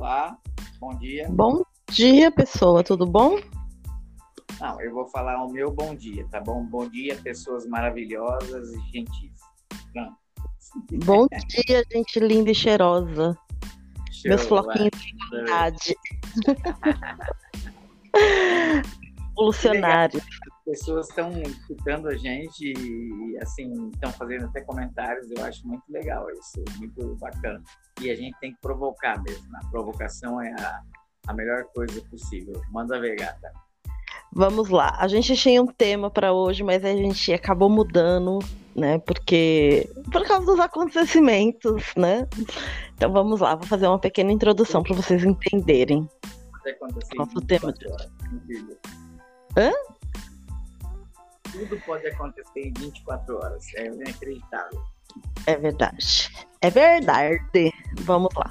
[0.00, 0.38] Olá,
[0.78, 1.28] bom dia.
[1.28, 3.38] Bom dia, pessoa, tudo bom?
[4.58, 6.64] Não, eu vou falar o meu bom dia, tá bom?
[6.64, 9.30] Bom dia, pessoas maravilhosas e gentis.
[9.92, 10.16] Pronto.
[11.04, 13.36] Bom dia, gente linda e cheirosa.
[14.10, 15.94] Show, Meus floquinhos de bondade.
[19.36, 20.22] Evolucionário.
[20.60, 25.30] As pessoas estão escutando a gente e, assim, estão fazendo até comentários.
[25.30, 27.62] Eu acho muito legal isso, muito bacana.
[28.00, 29.46] E a gente tem que provocar mesmo.
[29.56, 30.80] A provocação é a,
[31.28, 32.60] a melhor coisa possível.
[32.70, 33.50] Manda ver, gata.
[34.32, 34.96] Vamos lá.
[34.98, 38.38] A gente tinha um tema para hoje, mas a gente acabou mudando,
[38.76, 38.98] né?
[39.00, 42.28] Porque por causa dos acontecimentos, né?
[42.94, 46.08] Então vamos lá, vou fazer uma pequena introdução para vocês entenderem.
[47.16, 48.10] Nosso em tema 24 horas.
[48.32, 48.78] Incrível.
[49.56, 49.72] Hã?
[51.60, 53.66] Tudo pode acontecer em 24 horas.
[53.74, 54.82] É inacreditável.
[55.46, 56.30] É verdade.
[56.62, 57.70] É verdade.
[58.00, 58.50] Vamos lá.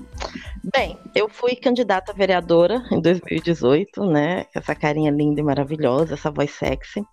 [0.72, 4.46] Bem, eu fui candidata a vereadora em 2018, né?
[4.54, 7.04] Essa carinha linda e maravilhosa, essa voz sexy.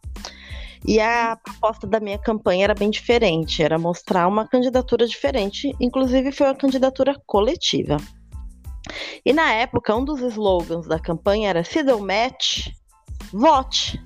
[0.86, 6.30] E a proposta da minha campanha era bem diferente, era mostrar uma candidatura diferente, inclusive
[6.30, 7.96] foi uma candidatura coletiva.
[9.24, 12.68] E na época, um dos slogans da campanha era: se deu match,
[13.32, 13.98] vote.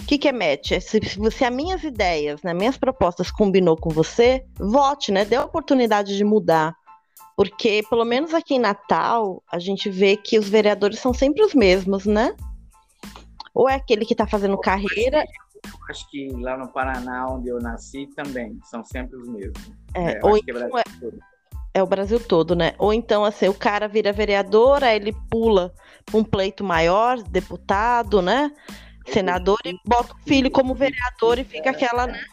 [0.00, 0.72] O que, que é match?
[0.72, 1.00] É se,
[1.30, 5.24] se as minhas ideias, né, minhas propostas combinou com você, vote, né?
[5.24, 6.74] Dê a oportunidade de mudar.
[7.36, 11.54] Porque, pelo menos aqui em Natal, a gente vê que os vereadores são sempre os
[11.54, 12.34] mesmos, né?
[13.52, 15.24] Ou é aquele que está fazendo carreira,
[15.64, 19.72] Eu acho que lá no Paraná, onde eu nasci, também são sempre os mesmos.
[19.94, 21.18] é, eu ou é então Brasil é, todo.
[21.74, 22.74] é o Brasil todo, né?
[22.78, 25.72] Ou então, assim, o cara vira vereador, aí ele pula
[26.12, 28.52] um pleito maior, deputado, né?
[29.06, 32.24] Senador, e bota o filho como vereador e fica aquela, né?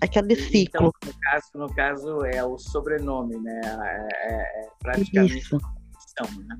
[0.00, 0.92] Aquele ciclo.
[0.96, 3.60] Então, no caso, no caso, é o sobrenome, né?
[3.64, 5.56] É, é- é praticamente Isso.
[5.56, 6.56] né?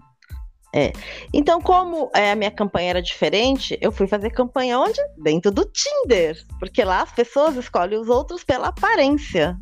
[1.33, 5.01] Então, como é, a minha campanha era diferente, eu fui fazer campanha onde?
[5.17, 6.37] Dentro do Tinder.
[6.59, 9.59] Porque lá as pessoas escolhem os outros pela aparência.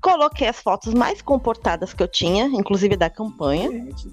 [0.00, 3.70] Coloquei as fotos mais comportadas que eu tinha, inclusive da campanha.
[3.70, 4.08] Gente,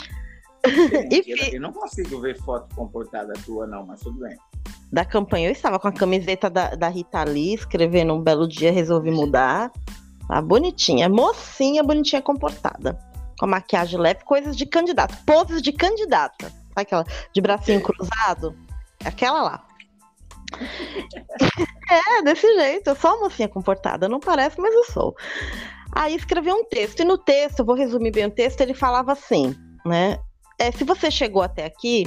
[1.11, 4.38] E gente, eu, eu não consigo ver foto comportada tua, não, mas tudo bem.
[4.91, 8.72] Da campanha eu estava com a camiseta da, da Rita Lee, escrevendo um belo dia,
[8.72, 9.72] resolvi mudar.
[10.27, 12.99] Tá bonitinha, mocinha, bonitinha, comportada.
[13.39, 16.49] Com a maquiagem leve, coisas de candidato, poses de candidata.
[16.49, 18.55] Sabe aquela de bracinho cruzado?
[19.03, 19.66] Aquela lá.
[22.19, 22.89] é, desse jeito.
[22.89, 24.07] Eu sou uma mocinha comportada.
[24.07, 25.16] Não parece, mas eu sou.
[25.93, 27.01] Aí escrevi um texto.
[27.01, 29.55] E no texto, eu vou resumir bem o texto, ele falava assim,
[29.85, 30.17] né?
[30.59, 32.05] É, se você chegou até aqui,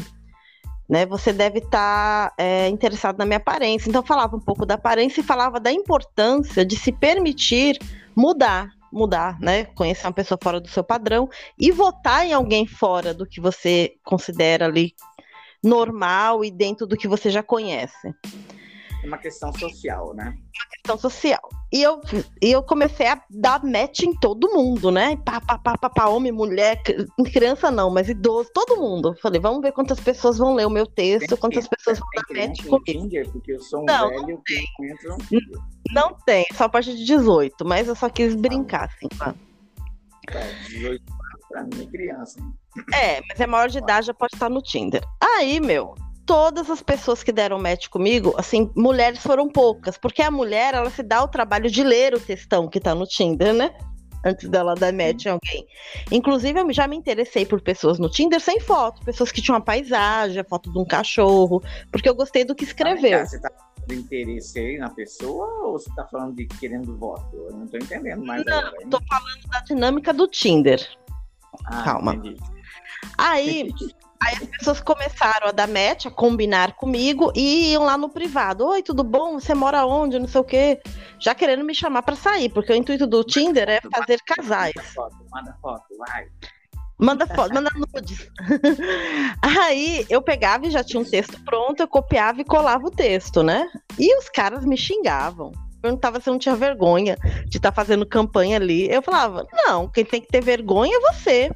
[0.88, 2.34] né, você deve estar
[2.70, 3.88] interessado na minha aparência.
[3.88, 7.78] Então, falava um pouco da aparência e falava da importância de se permitir
[8.14, 9.64] mudar, mudar, né?
[9.64, 11.28] Conhecer uma pessoa fora do seu padrão
[11.58, 14.94] e votar em alguém fora do que você considera ali
[15.62, 18.14] normal e dentro do que você já conhece.
[19.02, 20.34] É uma questão social, né?
[20.70, 21.48] Questão social.
[21.74, 22.00] E eu,
[22.40, 25.16] e eu comecei a dar match em todo mundo, né?
[25.24, 29.12] Pá, pá, pá, pá, pá, homem, mulher, cri- criança não, mas idoso, todo mundo.
[29.20, 32.46] Falei, vamos ver quantas pessoas vão ler o meu texto, quantas pessoas vão Tem dar
[32.46, 33.02] match criança no comigo.
[33.02, 35.16] Tinder, porque eu sou um Não, velho que entro
[35.92, 39.08] Não tem, só a partir de 18, mas eu só quis brincar, assim.
[39.20, 39.34] a-
[40.38, 42.38] é, 18 anos pra mim é criança.
[42.94, 45.02] É, mas é maior de idade, já pode estar no Tinder.
[45.20, 45.94] Aí, meu,
[46.26, 50.90] todas as pessoas que deram match comigo, assim, mulheres foram poucas, porque a mulher, ela
[50.90, 53.74] se dá o trabalho de ler o textão que tá no Tinder, né?
[54.26, 55.66] Antes dela dar match em alguém.
[56.10, 59.64] Inclusive, eu já me interessei por pessoas no Tinder sem foto, pessoas que tinham uma
[59.64, 63.18] paisagem, a foto de um cachorro, porque eu gostei do que escreveu.
[63.20, 66.96] Ah, Você tá falando de interesse aí na pessoa ou você tá falando de querendo
[66.96, 67.36] voto?
[67.36, 68.86] Eu não tô entendendo mais Não, agora.
[68.90, 70.80] tô falando da dinâmica do Tinder.
[71.66, 72.14] Ah, calma.
[72.14, 72.40] entendi.
[73.18, 73.70] Aí,
[74.24, 78.66] aí as pessoas começaram a dar match, a combinar comigo e iam lá no privado.
[78.66, 79.38] Oi, tudo bom?
[79.38, 80.18] Você mora onde?
[80.18, 80.80] Não sei o quê.
[81.18, 84.74] Já querendo me chamar pra sair, porque o intuito do Tinder é fazer casais.
[84.74, 86.26] Manda foto, manda foto, vai.
[86.98, 88.30] Manda foto, manda nudes.
[89.42, 93.42] Aí eu pegava e já tinha um texto pronto, eu copiava e colava o texto,
[93.42, 93.68] né?
[93.98, 95.52] E os caras me xingavam.
[95.82, 97.16] Perguntava se eu não tinha vergonha
[97.46, 98.90] de estar fazendo campanha ali.
[98.90, 101.50] Eu falava, não, quem tem que ter vergonha é você.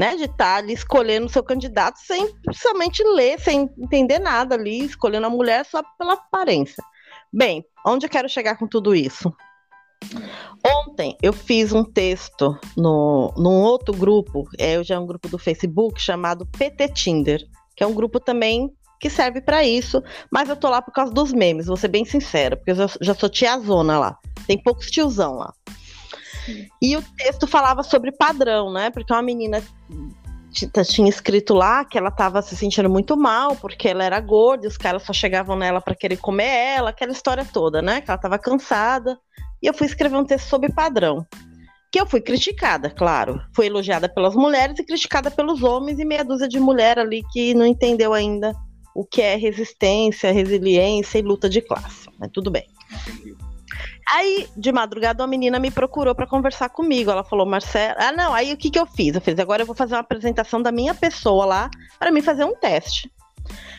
[0.00, 5.26] Né, de estar ali escolhendo seu candidato sem somente ler, sem entender nada ali, escolhendo
[5.26, 6.82] a mulher só pela aparência.
[7.30, 9.30] Bem, onde eu quero chegar com tudo isso?
[10.66, 15.36] Ontem eu fiz um texto no, num outro grupo, é já é um grupo do
[15.36, 17.42] Facebook chamado PT Tinder,
[17.76, 21.12] que é um grupo também que serve para isso, mas eu tô lá por causa
[21.12, 24.18] dos memes, vou ser bem sincera, porque eu já, já sou tiazona lá.
[24.46, 25.52] Tem poucos tiozão lá.
[26.80, 28.90] E o texto falava sobre padrão, né?
[28.90, 29.62] Porque uma menina
[30.50, 34.68] tinha escrito lá que ela estava se sentindo muito mal porque ela era gorda e
[34.68, 38.00] os caras só chegavam nela para querer comer ela, aquela história toda, né?
[38.00, 39.18] Que ela estava cansada.
[39.62, 41.24] E eu fui escrever um texto sobre padrão.
[41.92, 43.40] Que eu fui criticada, claro.
[43.54, 47.54] Fui elogiada pelas mulheres e criticada pelos homens e meia dúzia de mulher ali que
[47.54, 48.54] não entendeu ainda
[48.94, 52.08] o que é resistência, resiliência e luta de classe.
[52.18, 52.64] Mas tudo bem.
[54.12, 57.10] Aí, de madrugada, uma menina me procurou para conversar comigo.
[57.10, 57.94] Ela falou, Marcela.
[57.96, 58.34] Ah, não.
[58.34, 59.14] Aí o que, que eu fiz?
[59.14, 62.44] Eu fiz, agora eu vou fazer uma apresentação da minha pessoa lá para mim fazer
[62.44, 63.10] um teste.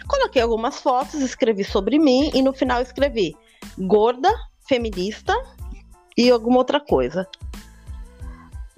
[0.07, 3.35] Coloquei algumas fotos, escrevi sobre mim e no final escrevi
[3.77, 4.33] gorda,
[4.67, 5.33] feminista
[6.17, 7.27] e alguma outra coisa.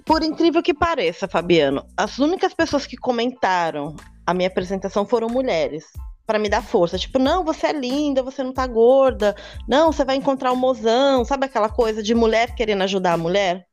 [0.04, 3.96] Por incrível que pareça, Fabiano, as únicas pessoas que comentaram
[4.26, 5.86] a minha apresentação foram mulheres
[6.26, 6.98] para me dar força.
[6.98, 9.34] Tipo, não, você é linda, você não tá gorda.
[9.68, 11.24] Não, você vai encontrar o um mozão.
[11.24, 13.66] Sabe aquela coisa de mulher querendo ajudar a mulher?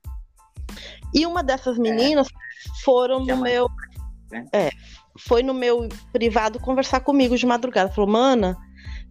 [1.13, 1.81] E uma dessas é.
[1.81, 2.83] meninas é.
[2.83, 3.68] foram no meu.
[4.53, 4.68] É.
[4.68, 4.71] é,
[5.19, 7.92] foi no meu privado conversar comigo de madrugada.
[7.92, 8.57] Falou, mana,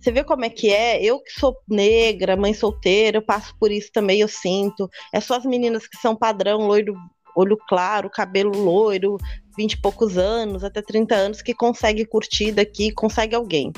[0.00, 1.02] você vê como é que é?
[1.02, 4.88] Eu que sou negra, mãe solteira, eu passo por isso também, eu sinto.
[5.12, 6.94] É só as meninas que são padrão, loiro,
[7.36, 9.18] olho claro, cabelo loiro,
[9.56, 13.72] 20 e poucos anos, até 30 anos, que consegue curtir daqui, consegue alguém.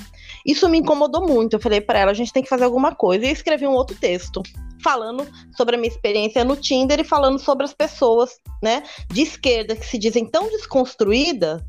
[0.47, 1.55] Isso me incomodou muito.
[1.55, 3.25] Eu falei para ela, a gente tem que fazer alguma coisa.
[3.25, 4.43] E eu escrevi um outro texto
[4.83, 5.27] falando
[5.57, 9.87] sobre a minha experiência no Tinder e falando sobre as pessoas, né, de esquerda que
[9.87, 11.63] se dizem tão desconstruídas,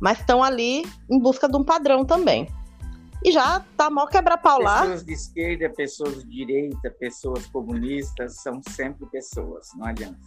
[0.00, 2.48] mas estão ali em busca de um padrão também.
[3.24, 4.82] E já tá mal quebra-pau lá.
[4.82, 10.18] Pessoas de esquerda, pessoas de direita, pessoas comunistas, são sempre pessoas, não adianta.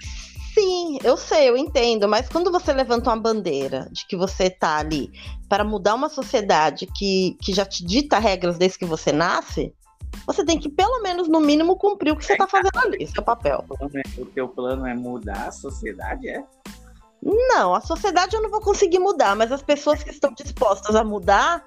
[0.55, 4.77] Sim, eu sei, eu entendo, mas quando você levanta uma bandeira de que você está
[4.77, 5.11] ali
[5.47, 9.71] para mudar uma sociedade que, que já te dita regras desde que você nasce,
[10.25, 13.21] você tem que, pelo menos, no mínimo, cumprir o que você está fazendo ali, seu
[13.21, 13.63] papel.
[14.17, 16.43] O teu plano é mudar a sociedade, é?
[17.21, 21.03] Não, a sociedade eu não vou conseguir mudar, mas as pessoas que estão dispostas a
[21.03, 21.63] mudar,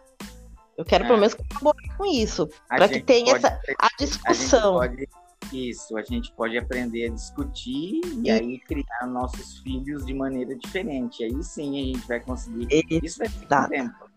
[0.81, 1.07] eu quero é.
[1.07, 4.81] pelo menos colaborar com isso, para que tenha essa a discussão.
[4.81, 5.21] A gente pode
[5.53, 10.55] isso, a gente pode aprender a discutir e, e aí criar nossos filhos de maneira
[10.57, 11.23] diferente.
[11.23, 12.67] Aí sim a gente vai conseguir.
[13.03, 14.11] Isso vai ter tempo.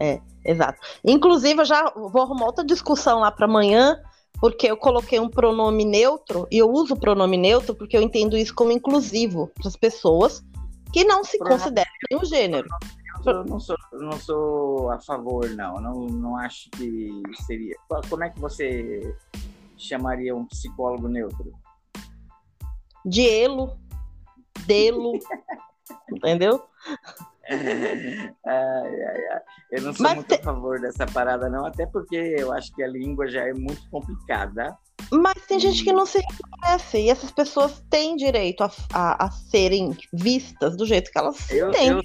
[0.00, 0.80] É, exato.
[1.04, 4.00] Inclusive, eu já vou arrumar outra discussão lá para amanhã,
[4.40, 8.36] porque eu coloquei um pronome neutro, e eu uso o pronome neutro porque eu entendo
[8.36, 10.42] isso como inclusivo para as pessoas
[10.92, 12.68] que não se pronome consideram nenhum gênero.
[13.26, 15.80] Eu não sou, não sou a favor, não.
[15.80, 16.06] não.
[16.06, 17.10] Não acho que
[17.46, 17.76] seria.
[18.08, 19.16] Como é que você
[19.76, 21.52] chamaria um psicólogo neutro?
[23.04, 23.78] Dielo,
[24.66, 25.12] Delo,
[26.10, 26.62] entendeu?
[27.48, 29.40] Ai, ai, ai.
[29.70, 30.34] Eu não sou Mas muito te...
[30.34, 33.88] a favor dessa parada, não, até porque eu acho que a língua já é muito
[33.90, 34.76] complicada.
[35.10, 39.30] Mas tem gente que não se reconhece, e essas pessoas têm direito a, a, a
[39.30, 41.88] serem vistas do jeito que elas eu, têm.
[41.88, 42.02] Eu,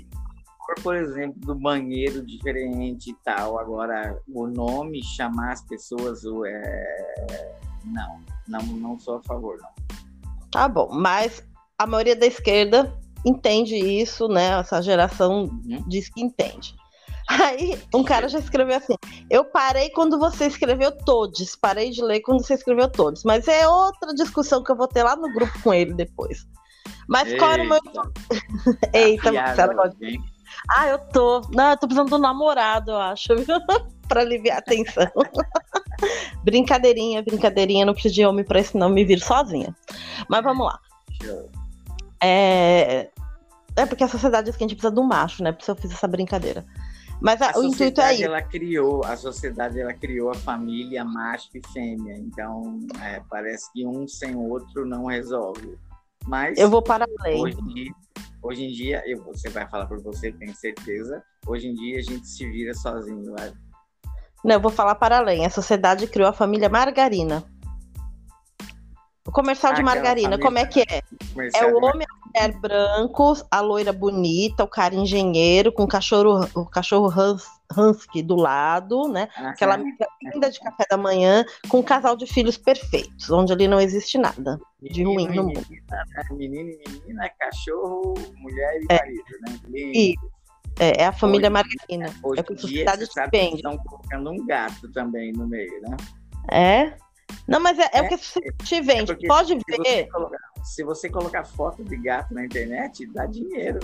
[0.81, 7.55] por exemplo, do banheiro diferente e tal, agora o nome, chamar as pessoas é,
[7.85, 9.69] não, não, não sou a favor, não.
[10.51, 11.43] Tá bom, mas
[11.77, 12.93] a maioria da esquerda
[13.25, 14.59] entende isso, né?
[14.59, 15.83] Essa geração uhum.
[15.87, 16.75] diz que entende.
[17.27, 18.95] Aí um cara já escreveu assim:
[19.29, 23.23] Eu parei quando você escreveu todos, parei de ler quando você escreveu todos.
[23.25, 26.47] Mas é outra discussão que eu vou ter lá no grupo com ele depois.
[27.07, 27.39] Mas Eita.
[27.39, 27.79] qual era o meu.
[28.93, 29.73] Eita, Marcelo,
[30.69, 31.41] Ah, eu tô.
[31.51, 33.29] Não, eu tô precisando um namorado, eu acho,
[34.07, 35.07] para aliviar a tensão.
[36.43, 39.75] brincadeirinha, brincadeirinha, não preciso de homem pra isso, não me vir sozinha.
[40.29, 40.79] Mas vamos lá.
[42.21, 43.09] É,
[43.75, 45.51] é porque a sociedade diz que a gente precisa um macho, né?
[45.51, 46.65] Por isso eu fiz essa brincadeira.
[47.19, 48.21] Mas a, a o intuito é.
[48.21, 52.15] Ela criou, a sociedade ela criou a família macho e fêmea.
[52.17, 55.77] Então, é, parece que um sem o outro não resolve.
[56.27, 57.41] Mas eu vou para além.
[57.41, 57.93] Hoje,
[58.47, 61.23] hoje em dia, eu, você vai falar por você, tenho certeza.
[61.45, 63.33] Hoje em dia a gente se vira sozinho.
[63.33, 63.51] Vai
[64.43, 65.45] não, eu vou falar para além.
[65.45, 67.43] A sociedade criou a família Margarina.
[69.27, 71.01] O comercial de margarina, como é que é?
[71.53, 75.87] É o homem e a mulher brancos, a loira bonita, o cara engenheiro, com o
[75.87, 77.43] cachorro, o cachorro hus,
[77.77, 79.27] husky do lado, né?
[79.35, 83.67] Aquela amiga linda de café da manhã, com um casal de filhos perfeitos, onde ali
[83.67, 85.65] não existe nada de ruim no mundo.
[86.31, 88.97] Menino e menina, cachorro, mulher e é.
[88.97, 89.59] marido, né?
[89.73, 90.15] E,
[90.79, 92.13] é, é a família hoje, Margarina.
[92.23, 95.97] Hoje é em dia, você sabe que estão colocando um gato também no meio, né?
[96.51, 96.93] É?
[97.47, 99.11] Não, mas é, é, é o que você te vende.
[99.11, 100.05] É Pode se ver.
[100.05, 103.79] Você colocar, se você colocar foto de gato na internet, dá dinheiro.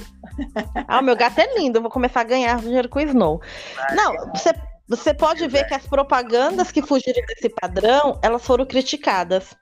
[0.88, 1.78] Ah, o meu gato é lindo.
[1.78, 3.42] Eu vou começar a ganhar dinheiro com o Snow.
[3.76, 4.54] Vai, Não, você,
[4.88, 9.56] você pode ver que as propagandas que fugiram desse padrão, elas foram criticadas.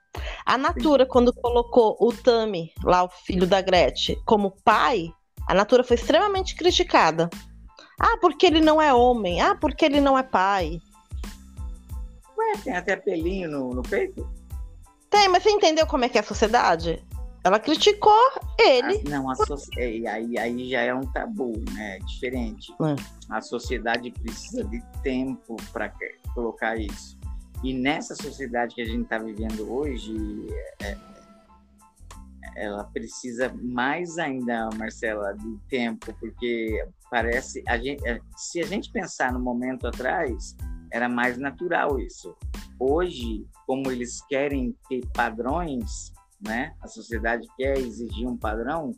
[0.44, 5.08] A Natura, quando colocou o Tami, lá o filho da Gretchen, como pai,
[5.46, 7.30] A Natura foi extremamente criticada.
[7.98, 9.40] Ah, porque ele não é homem.
[9.40, 10.80] Ah, porque ele não é pai.
[12.36, 14.28] Ué, tem até pelinho no, no peito?
[15.08, 17.04] Tem, mas você entendeu como é que é a sociedade?
[17.44, 19.02] Ela criticou ele.
[19.06, 19.56] Ah, não, a so...
[19.76, 21.96] aí, aí já é um tabu, né?
[21.96, 22.72] É diferente.
[22.72, 22.96] É.
[23.28, 25.92] A sociedade precisa de tempo para
[26.34, 27.18] colocar isso.
[27.64, 30.14] E nessa sociedade que a gente está vivendo hoje,
[30.82, 30.96] é,
[32.56, 38.90] ela precisa mais ainda, Marcela, de tempo, porque parece a gente, é, se a gente
[38.90, 40.56] pensar no momento atrás,
[40.92, 42.36] era mais natural isso.
[42.78, 46.74] Hoje, como eles querem ter padrões, né?
[46.80, 48.94] A sociedade quer exigir um padrão,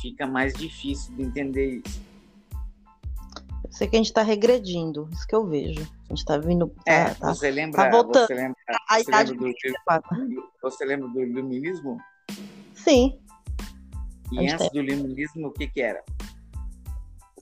[0.00, 2.00] fica mais difícil de entender isso.
[3.64, 5.82] Eu sei que a gente está regredindo, isso que eu vejo.
[5.82, 6.68] A gente está vindo.
[6.84, 7.84] Tá, é, tá, você lembra?
[7.84, 8.26] Tá voltando.
[8.26, 8.56] Você lembra,
[8.88, 9.34] você lembra
[10.26, 11.98] do, você lembra do iluminismo?
[12.74, 13.18] Sim.
[14.32, 14.84] E antes tem...
[14.84, 16.02] do iluminismo, o que que era?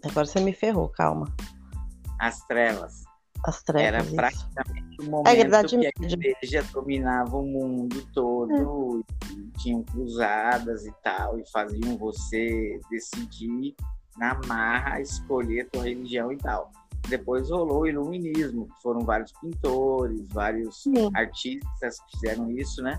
[0.04, 1.34] Agora você me ferrou, calma.
[2.18, 3.07] As trevas.
[3.44, 3.86] As trevas.
[3.86, 4.14] Era isso.
[4.14, 9.58] praticamente o é momento é verdade, que a igreja dominava o mundo todo, é.
[9.58, 13.74] tinham cruzadas e tal, e faziam você decidir
[14.16, 16.70] na marra escolher a tua religião e tal.
[17.08, 21.10] Depois rolou o iluminismo, foram vários pintores, vários Sim.
[21.14, 22.98] artistas que fizeram isso, né?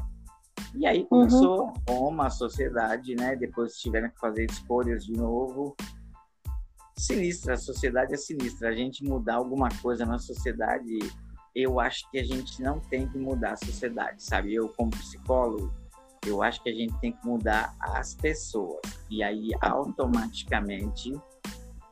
[0.76, 1.74] E aí começou uhum.
[1.88, 3.36] Roma, a sociedade, né?
[3.36, 5.76] Depois tiveram que fazer escolhas de novo.
[7.00, 8.70] Sinistra, a sociedade é sinistra.
[8.70, 11.00] A gente mudar alguma coisa na sociedade,
[11.56, 14.54] eu acho que a gente não tem que mudar a sociedade, sabe?
[14.54, 15.74] Eu, como psicólogo,
[16.26, 18.82] eu acho que a gente tem que mudar as pessoas.
[19.10, 21.14] E aí, automaticamente,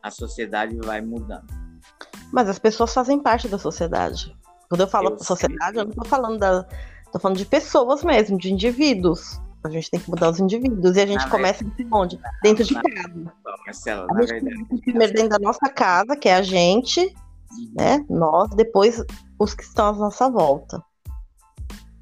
[0.04, 1.48] a sociedade vai mudando.
[2.32, 4.36] Mas as pessoas fazem parte da sociedade.
[4.68, 5.82] Quando eu falo eu sociedade, sei.
[5.82, 6.68] eu não estou falando da,
[7.12, 9.40] Tô falando de pessoas mesmo, de indivíduos.
[9.68, 10.96] A gente tem que mudar os indivíduos.
[10.96, 12.20] E a gente na começa verdade, onde?
[12.42, 13.34] Dentro de casa.
[13.66, 14.82] Marcela, a gente verdade.
[14.82, 17.74] primeiro dentro da nossa casa, que é a gente, uhum.
[17.76, 18.06] né?
[18.10, 19.04] Nós, depois
[19.40, 20.84] os que estão à nossa volta.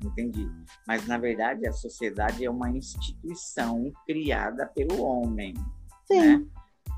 [0.04, 0.50] Entendi.
[0.88, 5.54] Mas, na verdade, a sociedade é uma instituição criada pelo homem.
[6.08, 6.20] Sim.
[6.20, 6.46] Né?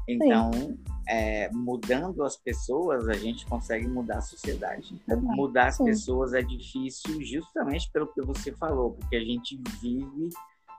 [0.10, 5.02] Então, Sim é, mudando as pessoas, a gente consegue mudar a sociedade.
[5.08, 10.30] Mudar as pessoas é difícil justamente pelo que você falou, porque a gente vive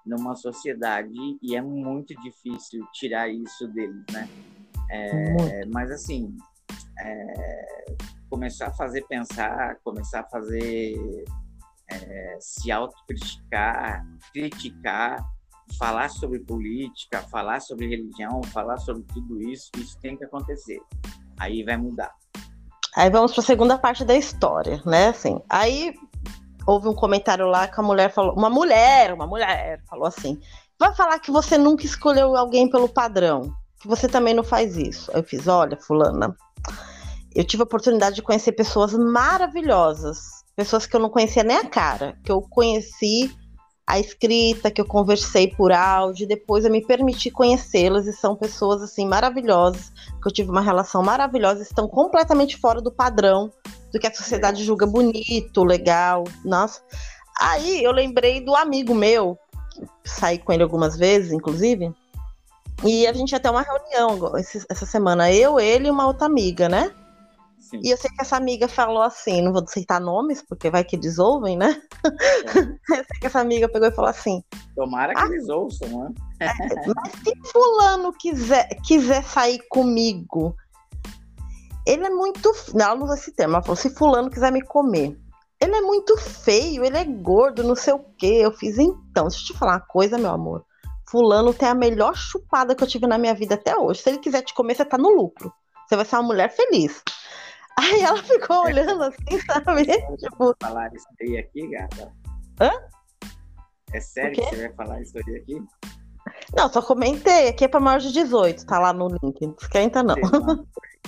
[0.08, 1.12] numa sociedade
[1.42, 4.28] e é muito difícil tirar isso deles, né?
[4.90, 6.34] É, mas assim,
[6.98, 7.94] é,
[8.30, 11.24] começar a fazer pensar, começar a fazer
[11.90, 15.18] é, se autocriticar, criticar,
[15.78, 20.80] falar sobre política, falar sobre religião, falar sobre tudo isso, isso tem que acontecer.
[21.38, 22.14] Aí vai mudar.
[22.96, 25.08] Aí vamos para a segunda parte da história, né?
[25.08, 25.94] Assim, aí
[26.68, 30.38] houve um comentário lá que a mulher falou, uma mulher, uma mulher falou assim:
[30.78, 35.10] vai falar que você nunca escolheu alguém pelo padrão, que você também não faz isso.
[35.12, 36.36] Eu fiz, olha, fulana,
[37.34, 40.18] eu tive a oportunidade de conhecer pessoas maravilhosas,
[40.54, 43.34] pessoas que eu não conhecia nem a cara, que eu conheci
[43.88, 48.82] a escrita, que eu conversei por áudio, depois eu me permiti conhecê-las e são pessoas
[48.82, 49.90] assim maravilhosas,
[50.20, 53.50] que eu tive uma relação maravilhosa, estão completamente fora do padrão
[53.90, 56.24] do que a sociedade julga bonito, legal.
[56.44, 56.82] Nossa.
[57.40, 59.38] Aí eu lembrei do amigo meu,
[60.04, 61.90] saí com ele algumas vezes, inclusive,
[62.84, 66.68] e a gente ia ter uma reunião essa semana, eu, ele e uma outra amiga,
[66.68, 66.94] né?
[67.68, 67.80] Sim.
[67.84, 70.96] E eu sei que essa amiga falou assim, não vou citar nomes, porque vai que
[70.96, 71.80] eles ouvem, né?
[72.02, 72.58] É.
[72.98, 74.42] eu sei que essa amiga pegou e falou assim.
[74.74, 76.14] Tomara que ah, eles ouçam, né?
[76.40, 76.46] É,
[76.86, 80.56] mas se fulano quiser, quiser sair comigo,
[81.86, 82.50] ele é muito.
[82.74, 83.54] Não, não esse tema.
[83.54, 85.18] Ela falou: se fulano quiser me comer.
[85.60, 88.40] Ele é muito feio, ele é gordo, não sei o quê.
[88.42, 90.64] Eu fiz, então, deixa eu te falar uma coisa, meu amor.
[91.10, 94.00] Fulano tem a melhor chupada que eu tive na minha vida até hoje.
[94.00, 95.52] Se ele quiser te comer, você tá no lucro.
[95.86, 97.02] Você vai ser uma mulher feliz.
[97.78, 99.86] Aí ela ficou olhando assim, sabe?
[100.18, 100.54] tipo...
[100.60, 102.12] falar isso aí aqui, gata?
[102.60, 102.70] Hã?
[103.92, 105.62] É sério que você vai falar isso aí aqui?
[106.54, 107.48] Não, só comentei.
[107.48, 109.46] Aqui é pra maior de 18, tá lá no link.
[109.46, 110.16] Não esquenta, não.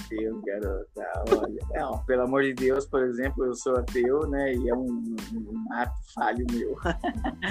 [0.08, 1.24] Deus, garota.
[1.30, 4.54] Olha, não, pelo amor de Deus, por exemplo, eu sou ateu, né?
[4.54, 6.76] E é um, um ato falho meu.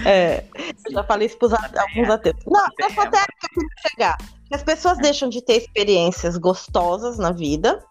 [0.06, 0.44] É,
[0.86, 2.38] eu já falei isso pros alguns ateus.
[2.48, 4.18] Não, é só até que eu queria chegar.
[4.52, 7.84] As pessoas deixam de ter experiências gostosas na vida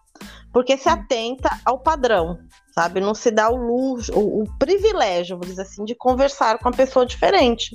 [0.59, 2.37] porque se atenta ao padrão,
[2.75, 2.99] sabe?
[2.99, 6.75] Não se dá o luxo, o, o privilégio, vou dizer assim, de conversar com uma
[6.75, 7.73] pessoa diferente.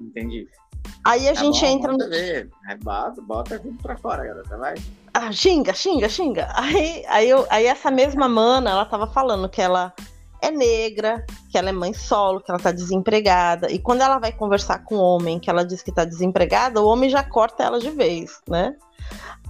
[0.00, 0.48] Entendi.
[1.04, 1.98] Aí a tá gente bom, entra no.
[1.98, 2.50] Ver.
[2.68, 4.74] É, bota, bota tudo pra fora, garota, vai.
[5.14, 6.48] Ah, xinga, xinga, xinga.
[6.52, 9.94] Aí, aí, eu, aí essa mesma mana, ela tava falando que ela
[10.42, 13.70] é negra, que ela é mãe solo, que ela tá desempregada.
[13.70, 16.88] E quando ela vai conversar com o homem, que ela diz que tá desempregada, o
[16.88, 18.74] homem já corta ela de vez, né?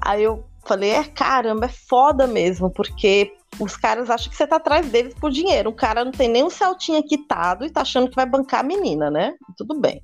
[0.02, 4.56] Aí eu falei, é caramba, é foda mesmo, porque os caras acham que você tá
[4.56, 5.70] atrás deles por dinheiro.
[5.70, 8.64] O cara não tem nem um saltinho quitado e tá achando que vai bancar a
[8.64, 9.34] menina, né?
[9.56, 10.00] Tudo bem.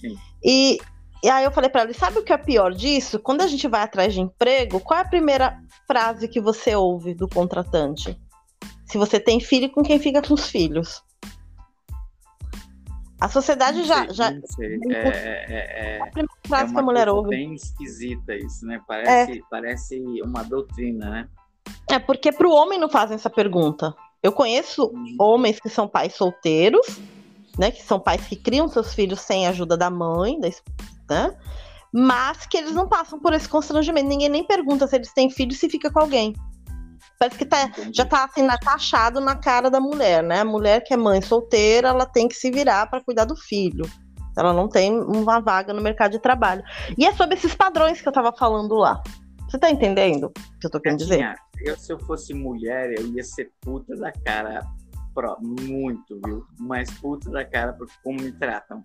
[0.00, 0.16] Sim.
[0.44, 0.78] E,
[1.22, 3.18] e aí eu falei para ela, sabe o que é pior disso?
[3.18, 7.14] Quando a gente vai atrás de emprego, qual é a primeira frase que você ouve
[7.14, 8.18] do contratante?
[8.86, 11.02] Se você tem filho, com quem fica com os filhos?
[13.20, 14.04] A sociedade não já.
[14.06, 14.30] Sei, já...
[14.30, 17.30] É, é, é, a primeira frase é que a mulher ouve.
[17.30, 18.80] bem esquisita isso, né?
[18.86, 21.28] Parece, parece uma doutrina, né?
[21.90, 23.94] É porque para o homem não fazem essa pergunta.
[24.22, 25.16] Eu conheço uhum.
[25.18, 26.98] homens que são pais solteiros,
[27.58, 27.70] né?
[27.70, 30.38] Que são pais que criam seus filhos sem a ajuda da mãe,
[31.08, 31.36] né?
[31.92, 34.08] Mas que eles não passam por esse constrangimento.
[34.08, 36.34] Ninguém nem pergunta se eles têm filho se fica com alguém.
[37.18, 40.40] Parece que tá, já tá assim, taxado na cara da mulher, né?
[40.40, 43.84] A mulher que é mãe solteira, ela tem que se virar para cuidar do filho.
[44.36, 46.62] Ela não tem uma vaga no mercado de trabalho.
[46.98, 49.00] E é sobre esses padrões que eu tava falando lá.
[49.48, 51.34] Você tá entendendo o que eu tô querendo dizer?
[51.60, 54.66] Eu, se eu fosse mulher, eu ia ser puta da cara
[55.14, 56.44] pro, muito, viu?
[56.58, 58.82] Mas puta da cara por como me tratam,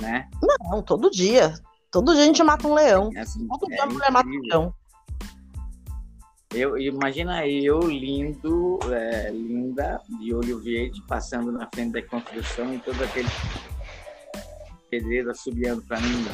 [0.00, 0.28] né?
[0.42, 1.54] Não, todo dia.
[1.90, 3.10] Todo dia a gente mata um leão.
[3.14, 4.74] É assim, todo dia a mulher mata um leão.
[6.54, 12.78] Eu, imagina eu lindo, é, linda, de olho verde, passando na frente da construção e
[12.78, 13.26] todo aquele
[14.88, 16.24] pedreiro assobiando para mim.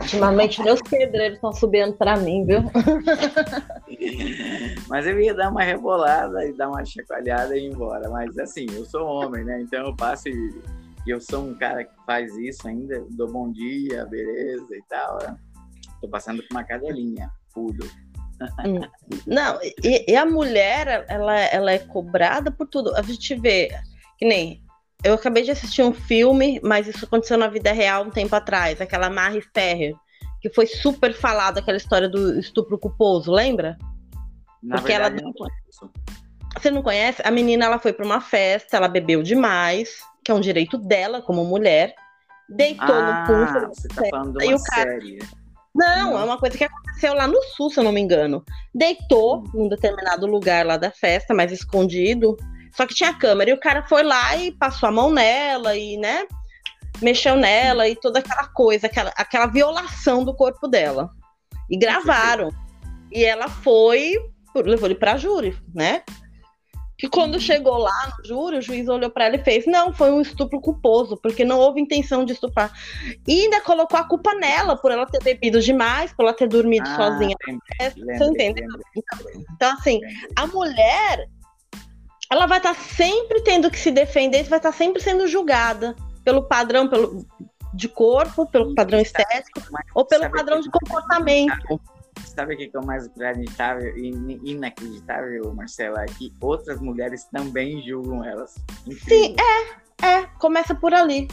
[0.00, 2.60] Ultimamente meus pedreiros estão subindo para mim, viu?
[4.88, 8.08] Mas eu ia dar uma rebolada e dar uma chacoalhada e ir embora.
[8.08, 9.60] Mas assim, eu sou homem, né?
[9.60, 10.62] Então eu passo e,
[11.06, 15.18] e eu sou um cara que faz isso ainda, dou bom dia, beleza e tal.
[15.18, 15.36] Né?
[16.00, 17.88] Tô passando por uma cadelinha tudo.
[18.66, 18.80] Hum.
[19.26, 22.94] Não, e, e, a mulher, ela, ela é cobrada por tudo.
[22.96, 23.70] A gente vê,
[24.18, 24.62] que nem.
[25.02, 28.80] Eu acabei de assistir um filme, mas isso aconteceu na vida real um tempo atrás,
[28.80, 29.94] aquela Marie Ferrer,
[30.40, 33.76] que foi super falada, aquela história do estupro culposo, lembra?
[34.62, 35.32] Na Porque verdade, ela.
[35.32, 35.90] Não.
[36.58, 37.20] Você não conhece?
[37.24, 41.20] A menina ela foi para uma festa, ela bebeu demais, que é um direito dela
[41.20, 41.94] como mulher,
[42.48, 43.66] deitou ah, no pulso.
[43.68, 45.18] Você tá falando de uma série.
[45.74, 48.44] Não, é uma coisa que aconteceu lá no sul, se eu não me engano.
[48.72, 49.50] Deitou hum.
[49.54, 52.36] num determinado lugar lá da festa, mais escondido.
[52.72, 53.50] Só que tinha câmera.
[53.50, 56.26] E o cara foi lá e passou a mão nela e, né?
[57.02, 61.10] Mexeu nela e toda aquela coisa, aquela, aquela violação do corpo dela.
[61.68, 62.50] E gravaram.
[63.10, 64.14] E ela foi,
[64.54, 66.02] levou ele pra júri, né?
[66.96, 70.10] Que quando chegou lá no júri, o juiz olhou para ela e fez: não, foi
[70.10, 72.72] um estupro culposo, porque não houve intenção de estuprar.
[73.26, 76.88] E ainda colocou a culpa nela, por ela ter bebido demais, por ela ter dormido
[76.88, 77.36] ah, sozinha.
[77.78, 78.68] Você entendeu?
[79.54, 80.00] Então, assim,
[80.36, 81.28] a mulher,
[82.30, 85.96] ela vai estar tá sempre tendo que se defender, vai estar tá sempre sendo julgada
[86.24, 87.26] pelo padrão pelo,
[87.74, 89.60] de corpo, pelo padrão estético,
[89.94, 91.80] ou pelo padrão de comportamento.
[92.24, 94.10] Sabe o que é mais inacreditável e
[94.44, 96.02] inacreditável, Marcela?
[96.02, 98.54] É que outras mulheres também julgam elas.
[99.06, 99.36] Sim,
[100.02, 100.26] é, é.
[100.38, 101.28] Começa por ali.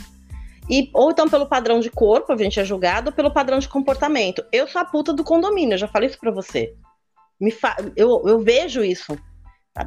[0.69, 3.67] E, ou então pelo padrão de corpo, a gente é julgado, ou pelo padrão de
[3.67, 4.43] comportamento.
[4.51, 6.73] Eu sou a puta do condomínio, eu já falei isso pra você.
[7.39, 7.75] Me fa...
[7.95, 9.17] eu, eu vejo isso.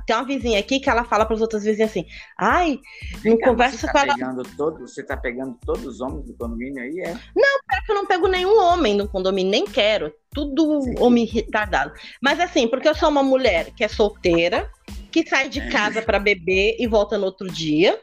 [0.06, 2.06] Tem uma vizinha aqui que ela fala para as outras vizinhas assim:
[2.38, 2.80] ai,
[3.22, 4.14] não conversa tá com ela.
[4.14, 7.12] Pegando todo, você tá pegando todos os homens do condomínio aí, é?
[7.36, 10.10] Não, porque eu não pego nenhum homem no condomínio, nem quero.
[10.32, 10.94] Tudo Sim.
[10.98, 11.92] homem retardado.
[12.20, 14.70] Mas assim, porque eu sou uma mulher que é solteira,
[15.12, 15.68] que sai de é.
[15.68, 18.00] casa para beber e volta no outro dia.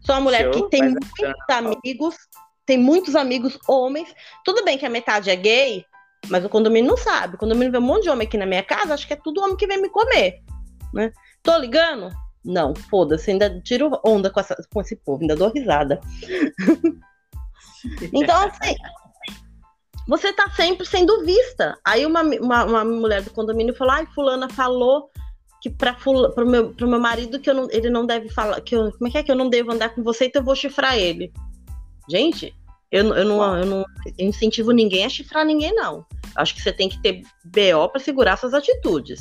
[0.00, 2.16] Sou uma mulher Show, que tem muitos amigos,
[2.66, 4.14] tem muitos amigos homens.
[4.44, 5.86] Tudo bem que a metade é gay,
[6.28, 7.36] mas o condomínio não sabe.
[7.36, 9.40] O condomínio vê um monte de homem aqui na minha casa, acho que é tudo
[9.40, 10.44] homem que vem me comer
[10.96, 11.12] né?
[11.42, 12.10] Tô ligando?
[12.44, 16.00] Não, foda-se, ainda tiro onda com, essa, com esse povo, ainda dou risada.
[18.12, 18.74] então, assim,
[20.08, 21.76] você tá sempre sendo vista.
[21.84, 25.10] Aí uma, uma, uma mulher do condomínio falou: ai, fulana falou
[25.60, 28.76] que para pro meu, pro meu marido que eu não, ele não deve falar, que
[28.76, 30.54] eu, como é que é que eu não devo andar com você, então eu vou
[30.54, 31.32] chifrar ele.
[32.08, 32.54] Gente,
[32.92, 33.84] eu, eu, não, eu não
[34.18, 36.06] incentivo ninguém a chifrar ninguém, não.
[36.36, 39.20] Acho que você tem que ter BO para segurar suas atitudes.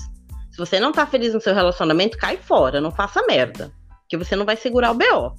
[0.55, 3.73] Se você não tá feliz no seu relacionamento, cai fora, não faça merda.
[4.07, 5.35] Que você não vai segurar o BO,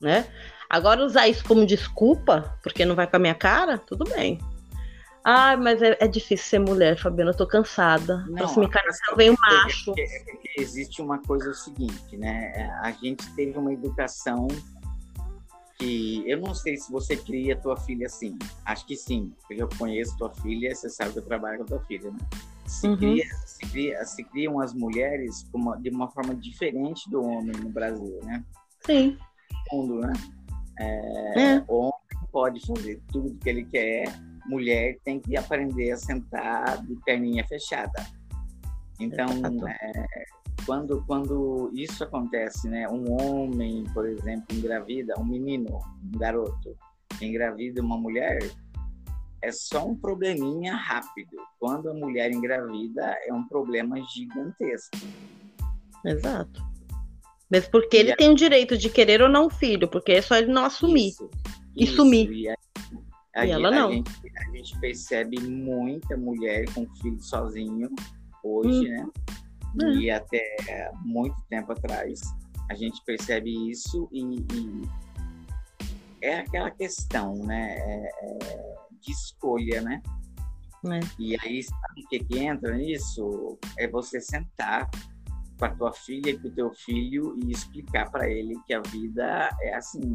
[0.00, 0.28] né?
[0.70, 4.38] Agora usar isso como desculpa, porque não vai com a minha cara, tudo bem.
[5.24, 8.18] Ai, mas é, é difícil ser mulher, Fabiana, eu tô cansada.
[8.28, 9.92] Não, Próxima encarnação vem um macho.
[9.98, 12.70] É, é, é, existe uma coisa o seguinte, né?
[12.80, 14.46] A gente teve uma educação
[15.78, 18.38] que eu não sei se você cria tua filha assim.
[18.64, 21.80] Acho que sim, porque eu conheço tua filha, você sabe que eu trabalho com tua
[21.80, 22.18] filha, né?
[22.66, 22.96] se, uhum.
[22.96, 27.68] cria, se, cria, se criam as mulheres uma, de uma forma diferente do homem no
[27.68, 28.44] Brasil, né?
[28.84, 29.16] Sim.
[29.72, 30.12] Mundo, né?
[30.78, 31.64] É, é.
[31.68, 34.04] O homem pode fazer tudo que ele quer,
[34.46, 38.04] mulher tem que aprender a sentar de perninha fechada.
[39.00, 39.26] Então,
[39.68, 40.24] é,
[40.66, 42.88] quando, quando isso acontece, né?
[42.88, 46.76] Um homem, por exemplo, engravida, um menino, um garoto,
[47.20, 48.38] engravida uma mulher,
[49.42, 51.36] é só um probleminha rápido.
[51.58, 54.96] Quando a mulher engravida, é um problema gigantesco.
[56.04, 56.62] Exato.
[57.50, 58.16] Mesmo porque e ele a...
[58.16, 61.30] tem o direito de querer ou não filho, porque é só ele não assumir isso,
[61.76, 62.30] e isso, sumir.
[62.32, 62.56] E, a,
[63.36, 63.92] a, e ela não.
[63.92, 67.90] Gente, a gente percebe muita mulher com filho sozinho
[68.42, 68.90] hoje, hum.
[68.90, 69.08] né?
[69.82, 69.86] É.
[69.96, 72.20] E até muito tempo atrás
[72.70, 74.82] a gente percebe isso e, e
[76.22, 77.76] é aquela questão, né?
[77.76, 80.02] É, é de escolha, né?
[80.86, 81.00] É.
[81.18, 83.58] E aí, sabe o que, que entra nisso?
[83.78, 84.90] É você sentar
[85.58, 88.80] com a tua filha e com o teu filho e explicar para ele que a
[88.80, 90.12] vida é assim.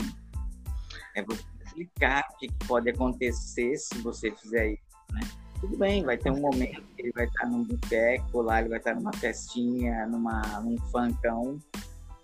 [1.15, 5.21] É você explicar o que, que pode acontecer se você fizer isso, né?
[5.59, 8.77] Tudo bem, vai ter um momento que ele vai estar num boteco, lá ele vai
[8.79, 11.59] estar numa festinha, numa, num funkão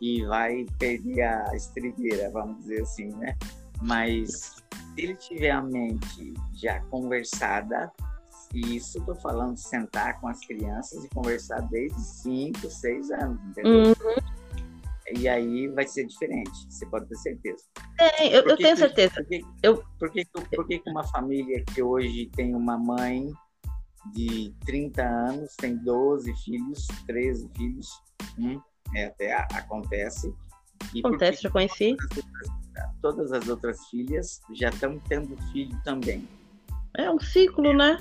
[0.02, 3.36] e vai perder a estribeira, vamos dizer assim, né?
[3.82, 4.64] Mas
[4.96, 7.92] se ele tiver a mente já conversada,
[8.54, 13.88] e isso estou falando sentar com as crianças e conversar desde 5, 6 anos, entendeu?
[13.88, 13.94] Uhum.
[15.14, 17.64] E aí vai ser diferente, você pode ter certeza.
[18.00, 19.14] É, eu, eu tenho que, certeza.
[19.16, 19.84] Por que, eu...
[20.00, 23.32] por, que, por que uma família que hoje tem uma mãe
[24.14, 27.88] de 30 anos, tem 12 filhos, 13 filhos,
[28.40, 28.60] hum,
[28.96, 30.34] é, até acontece.
[30.94, 31.96] E acontece, já conheci.
[33.02, 36.28] Todas as outras filhas já estão tendo filho também.
[36.98, 37.98] É um ciclo, né?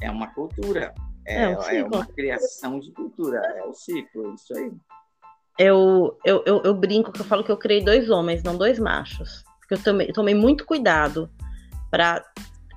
[0.00, 0.94] É uma cultura.
[1.26, 3.38] É, é, um é uma criação de cultura.
[3.56, 4.70] É o ciclo, isso aí
[5.58, 8.78] eu, eu, eu, eu, brinco que eu falo que eu criei dois homens, não dois
[8.78, 9.44] machos.
[9.60, 11.30] Porque eu tomei, tomei muito cuidado
[11.90, 12.24] para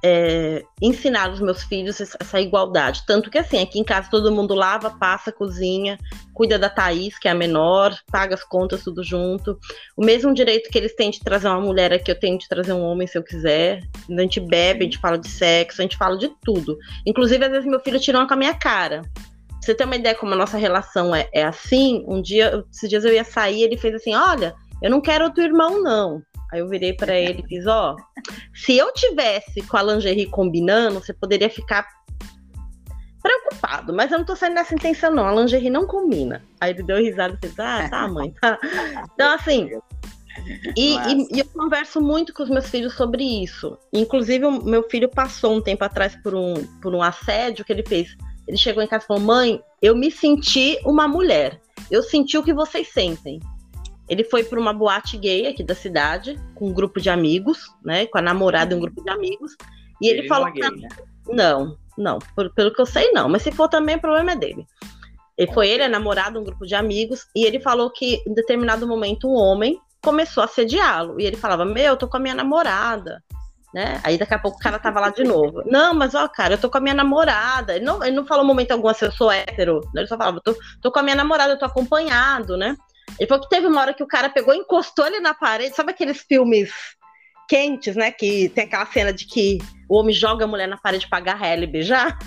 [0.03, 3.03] é, ensinar os meus filhos essa igualdade.
[3.05, 5.97] Tanto que assim, aqui em casa todo mundo lava, passa, cozinha,
[6.33, 9.57] cuida da Thaís, que é a menor, paga as contas tudo junto.
[9.95, 12.73] O mesmo direito que eles têm de trazer uma mulher aqui, eu tenho de trazer
[12.73, 13.81] um homem se eu quiser.
[14.09, 16.77] A gente bebe, a gente fala de sexo, a gente fala de tudo.
[17.05, 19.01] Inclusive, às vezes, meu filho tira uma com a minha cara
[19.67, 23.03] você ter uma ideia como a nossa relação é, é assim, um dia, esses dias
[23.03, 26.21] eu ia sair, ele fez assim: Olha, eu não quero outro irmão, não.
[26.51, 27.95] Aí eu virei para ele e fiz: Ó,
[28.56, 31.86] se eu tivesse com a lingerie combinando, você poderia ficar
[33.21, 35.27] preocupado, mas eu não tô saindo nessa intenção, não.
[35.27, 36.41] A lingerie não combina.
[36.62, 38.58] Aí ele deu risada e fez: Ah, tá, mãe, tá.
[39.13, 39.69] Então, assim.
[40.77, 43.77] E, e, e, eu converso muito com os meus filhos sobre isso.
[43.91, 47.84] Inclusive, o meu filho passou um tempo atrás por um, por um assédio que ele
[47.86, 48.15] fez.
[48.47, 51.60] Ele chegou em casa e falou: Mãe, eu me senti uma mulher.
[51.91, 53.39] Eu senti o que vocês sentem.
[54.10, 58.05] Ele foi para uma boate gay aqui da cidade, com um grupo de amigos, né?
[58.05, 59.55] Com a namorada e um grupo de amigos.
[60.01, 60.88] E ele, ele falou: não, é gay, né?
[61.27, 63.27] não, não, por, pelo que eu sei, não.
[63.27, 64.65] Mas se for também, o problema é dele.
[65.38, 68.88] Ele foi ele, a namorada, um grupo de amigos, e ele falou que em determinado
[68.88, 71.19] momento um homem começou a assediá-lo.
[71.19, 73.21] E ele falava: Meu, eu tô com a minha namorada
[73.77, 74.01] né?
[74.03, 75.61] Aí daqui a pouco o cara tava lá de novo.
[75.67, 77.75] Não, mas ó, cara, eu tô com a minha namorada.
[77.75, 79.81] Ele não, ele não falou momento algum assim, eu sou hétero.
[79.95, 82.75] Ele só falava, tô, tô com a minha namorada, eu tô acompanhado, né?
[83.19, 85.75] Ele falou que teve uma hora que o cara pegou e encostou ele na parede.
[85.75, 86.71] Sabe aqueles filmes
[87.47, 88.09] quentes, né?
[88.09, 91.45] Que tem aquela cena de que o homem joga a mulher na parede pra agarrar
[91.45, 92.17] ela e beijar.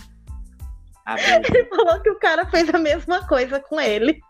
[1.04, 1.16] Ah,
[1.50, 4.20] ele falou que o cara fez a mesma coisa com ele.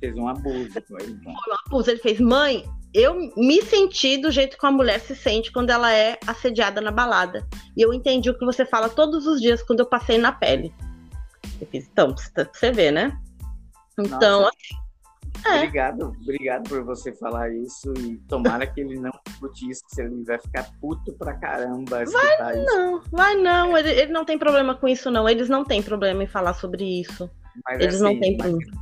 [0.00, 1.18] Fez um abuso com ele.
[1.24, 1.90] Foi um abuso.
[1.90, 2.62] Ele fez, mãe,
[2.94, 6.92] eu me senti do jeito que uma mulher se sente quando ela é assediada na
[6.92, 7.44] balada.
[7.76, 10.72] E eu entendi o que você fala todos os dias quando eu passei na pele.
[11.60, 12.14] Eu fiz, então,
[12.52, 13.18] você vê, né?
[13.98, 14.50] Então, Nossa.
[14.50, 14.84] assim.
[15.46, 15.56] É.
[15.58, 20.24] Obrigado, obrigado por você falar isso e tomara que ele não escute isso, se ele
[20.24, 22.02] vai ficar puto pra caramba.
[22.06, 23.10] Vai não, isso.
[23.10, 26.26] vai não, ele, ele, não tem problema com isso não, eles não têm problema em
[26.26, 27.28] falar sobre isso.
[27.66, 28.72] Mas, eles assim, não têm problema.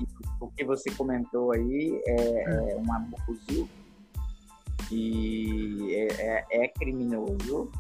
[0.40, 3.68] O que você comentou aí é, é um abuso
[4.92, 7.70] que é, é, é criminoso.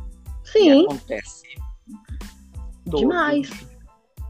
[0.44, 0.84] Sim.
[0.84, 1.46] acontece
[2.90, 3.48] todo demais.
[3.48, 3.72] Dia.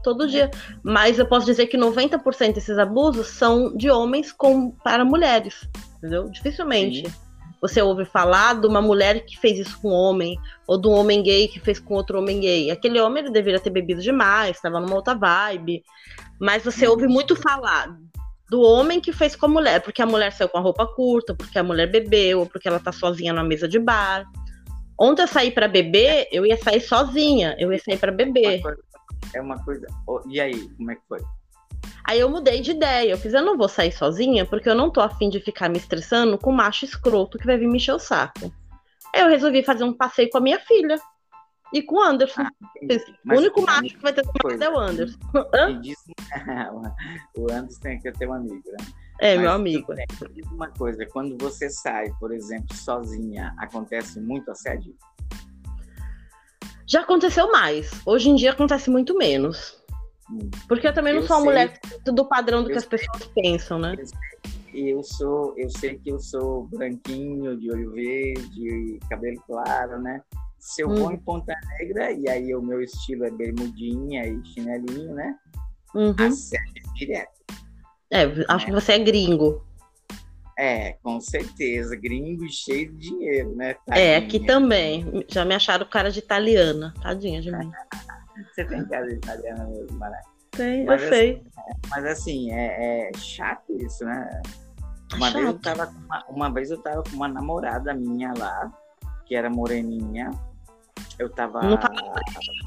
[0.03, 0.51] Todo dia.
[0.83, 5.67] Mas eu posso dizer que 90% desses abusos são de homens com, para mulheres.
[5.97, 6.29] Entendeu?
[6.29, 7.09] Dificilmente.
[7.09, 7.15] Sim.
[7.61, 10.91] Você ouve falar de uma mulher que fez isso com um homem, ou de um
[10.91, 12.69] homem gay que fez com outro homem gay.
[12.69, 15.81] Aquele homem ele deveria ter bebido demais, estava numa outra vibe.
[16.37, 17.97] Mas você ouve muito falar
[18.49, 21.33] do homem que fez com a mulher, porque a mulher saiu com a roupa curta,
[21.33, 24.25] porque a mulher bebeu, ou porque ela tá sozinha na mesa de bar.
[24.99, 28.61] Ontem eu saí para beber, eu ia sair sozinha, eu ia sair para beber.
[29.33, 29.87] é uma coisa.
[30.29, 31.19] E aí, como é que foi?
[32.05, 33.11] Aí eu mudei de ideia.
[33.11, 35.77] Eu fiz, eu não vou sair sozinha, porque eu não tô afim de ficar me
[35.77, 38.53] estressando com o macho escroto que vai vir me encher o saco.
[39.15, 40.97] Aí eu resolvi fazer um passeio com a minha filha.
[41.73, 42.43] E com o Anderson.
[42.43, 42.51] Ah,
[43.25, 45.17] o único macho que vai ter coisa é o Anderson.
[45.81, 45.97] Diz,
[47.35, 48.85] o Anderson tem que ter um amigo, né?
[49.19, 49.93] É, Mas, meu amigo.
[50.31, 54.95] Diz uma coisa, quando você sai, por exemplo, sozinha, acontece muito assédio?
[56.85, 57.91] Já aconteceu mais.
[58.05, 59.81] Hoje em dia acontece muito menos.
[60.29, 60.51] Hum.
[60.67, 63.79] Porque eu também não eu sou uma mulher do padrão do que as pessoas pensam,
[63.79, 63.95] né?
[64.73, 70.21] Eu sou, eu sei que eu sou branquinho, de olho verde, cabelo claro, né?
[70.63, 70.95] Se eu hum.
[70.95, 75.35] vou em Ponta Negra, e aí o meu estilo é bermudinha e chinelinho, né?
[75.93, 76.15] Uhum.
[76.17, 77.43] Assédio direto.
[78.09, 78.65] É, acho é.
[78.67, 79.61] que você é gringo.
[80.57, 81.97] É, com certeza.
[81.97, 83.73] Gringo e cheio de dinheiro, né?
[83.85, 84.05] Tadinha.
[84.05, 85.25] É, aqui também.
[85.27, 86.93] Já me acharam cara de italiana.
[87.01, 87.69] Tadinha de mim.
[88.53, 90.21] Você tem cara de italiana mesmo, Maré?
[90.51, 91.43] Tem, mas, eu assim, sei.
[91.89, 94.41] Mas assim, é, é chato isso, né?
[95.13, 95.33] Uma chato.
[95.33, 98.71] vez eu tava uma, uma vez eu tava com uma namorada minha lá,
[99.25, 100.31] que era moreninha.
[101.19, 101.61] Eu tava.
[101.61, 102.15] Não fala,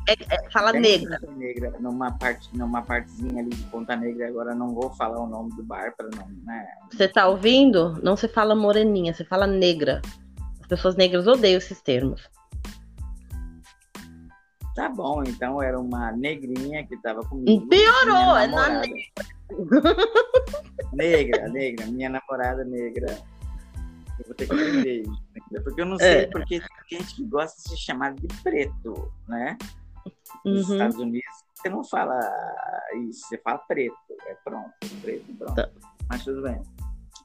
[0.09, 1.19] é, é, fala negra.
[1.37, 1.75] negra.
[1.81, 5.65] Numa, parte, numa partezinha ali de Ponta Negra, agora não vou falar o nome do
[5.65, 6.29] bar para não.
[6.45, 6.67] Né?
[6.93, 8.01] Você tá ouvindo?
[8.03, 10.01] Não se fala moreninha, você fala negra.
[10.61, 12.29] As pessoas negras odeiam esses termos.
[14.77, 17.67] Tá bom, então era uma negrinha que tava comigo.
[17.67, 19.01] Piorou, é na negra.
[20.93, 23.17] negra, negra, minha namorada negra.
[24.19, 25.23] Eu vou ter que aprender isso.
[25.63, 26.27] Porque eu não sei, é.
[26.27, 29.59] porque tem gente que gosta de ser chamado de preto, né?
[30.45, 30.75] Nos uhum.
[30.75, 32.21] Estados Unidos, você não fala
[33.09, 33.97] isso, você fala preto.
[34.27, 35.55] É pronto, preto, pronto.
[35.55, 35.69] Tá.
[36.09, 36.63] Mas tudo bem.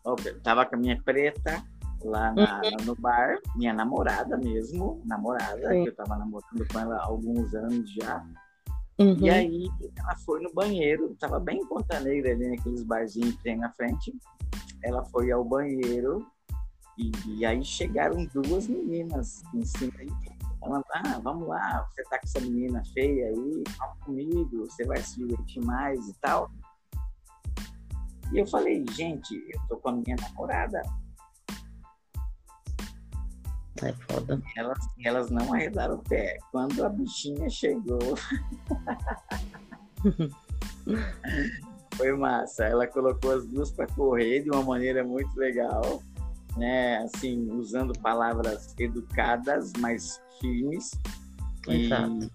[0.04, 0.34] Okay.
[0.40, 1.64] Tava com a minha preta
[2.04, 2.86] lá na, uhum.
[2.86, 5.84] no bar, minha namorada mesmo, namorada, Sim.
[5.84, 8.26] que eu tava namorando com ela há alguns anos já.
[9.00, 9.18] Uhum.
[9.20, 13.44] E aí ela foi no banheiro, tava bem em Ponta Negra ali naqueles barzinhos que
[13.44, 14.14] tem na frente.
[14.84, 16.26] Ela foi ao banheiro
[16.98, 22.20] e, e aí chegaram duas meninas em cima de falando, ah, vamos lá, você tá
[22.20, 26.52] com essa menina feia aí, fala comigo, você vai se divertir mais e tal.
[28.32, 30.82] E eu falei, gente, eu tô com a minha namorada.
[33.84, 34.40] É foda.
[34.56, 36.38] Elas, elas não arredaram o pé.
[36.52, 38.00] Quando a bichinha chegou.
[41.98, 42.66] Foi massa.
[42.66, 46.02] Ela colocou as duas para correr de uma maneira muito legal
[46.58, 46.98] né?
[46.98, 50.92] Assim, usando palavras educadas, mas firmes.
[51.68, 52.32] Exato.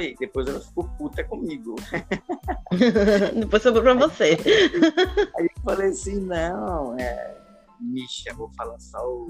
[0.00, 1.76] E depois ela ficou puta comigo.
[3.38, 4.36] depois sobrou pra você.
[5.36, 7.38] Aí eu falei assim, não, é.
[7.80, 9.26] Misha, vou falar só o.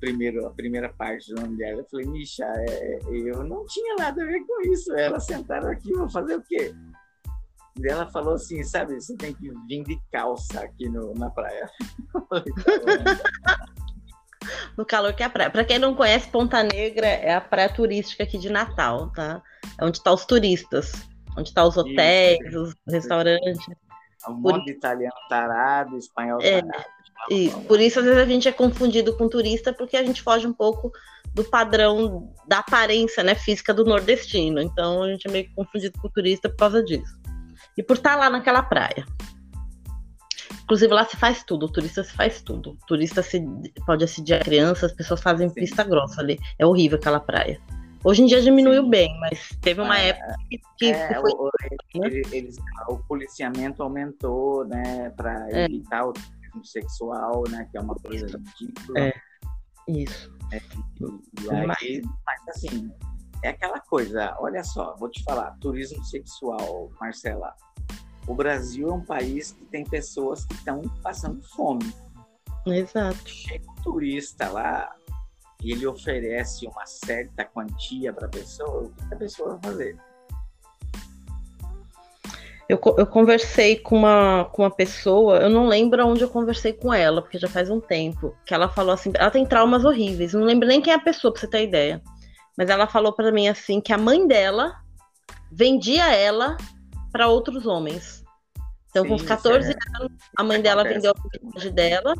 [0.00, 1.80] Primeiro, a primeira parte do nome dela.
[1.80, 4.92] Eu falei, Misha, é, eu não tinha nada a ver com isso.
[4.94, 6.74] Elas sentaram aqui, vou fazer o quê?
[7.82, 11.70] E ela falou assim, sabe, você tem que vir de calça aqui no, na praia.
[14.76, 15.50] no calor que é a praia.
[15.50, 19.42] Para quem não conhece, Ponta Negra é a praia turística aqui de Natal, tá?
[19.78, 20.92] É onde estão tá os turistas,
[21.36, 22.62] onde estão tá os hotéis, Isso.
[22.62, 23.66] os restaurantes.
[24.26, 26.84] É um monte de italiano tarado, espanhol é, tarado.
[27.30, 27.60] Isso.
[27.62, 30.52] Por isso, às vezes, a gente é confundido com turista, porque a gente foge um
[30.52, 30.90] pouco
[31.34, 34.60] do padrão da aparência né, física do nordestino.
[34.60, 37.18] Então, a gente é meio confundido com turista por causa disso
[37.78, 39.06] e por estar lá naquela praia.
[40.64, 42.72] Inclusive lá se faz tudo, o turista se faz tudo.
[42.72, 43.42] O turista se,
[43.86, 45.54] pode assediar crianças, as pessoas fazem Sim.
[45.54, 46.38] pista grossa ali.
[46.58, 47.58] É horrível aquela praia.
[48.04, 48.90] Hoje em dia diminuiu Sim.
[48.90, 50.34] bem, mas teve uma é, época
[50.76, 51.30] que, é, foi.
[51.32, 51.50] O,
[51.94, 52.56] eles, eles,
[52.88, 55.64] o policiamento aumentou, né, para é.
[55.64, 59.00] evitar o turismo sexual, né, que é uma coisa ridícula.
[59.00, 59.14] É,
[59.88, 60.36] isso.
[60.52, 61.78] É, e, e aí, mas...
[62.26, 62.90] mas assim,
[63.42, 67.54] é aquela coisa, olha só, vou te falar, turismo sexual, Marcela.
[68.26, 71.92] O Brasil é um país que tem pessoas que estão passando fome.
[72.66, 73.28] Exato.
[73.28, 74.94] Chega um turista lá
[75.62, 79.96] e ele oferece uma certa quantia para a pessoa, o que a pessoa vai fazer?
[82.68, 86.92] Eu, eu conversei com uma, com uma pessoa, eu não lembro onde eu conversei com
[86.92, 90.44] ela, porque já faz um tempo, que ela falou assim, ela tem traumas horríveis, não
[90.44, 92.02] lembro nem quem é a pessoa, para você ter ideia.
[92.58, 94.74] Mas ela falou para mim assim que a mãe dela
[95.52, 96.56] vendia ela
[97.12, 98.24] para outros homens.
[98.90, 99.74] Então, Sim, com os 14 é...
[100.00, 102.14] anos, a mãe dela vendeu a propriedade dela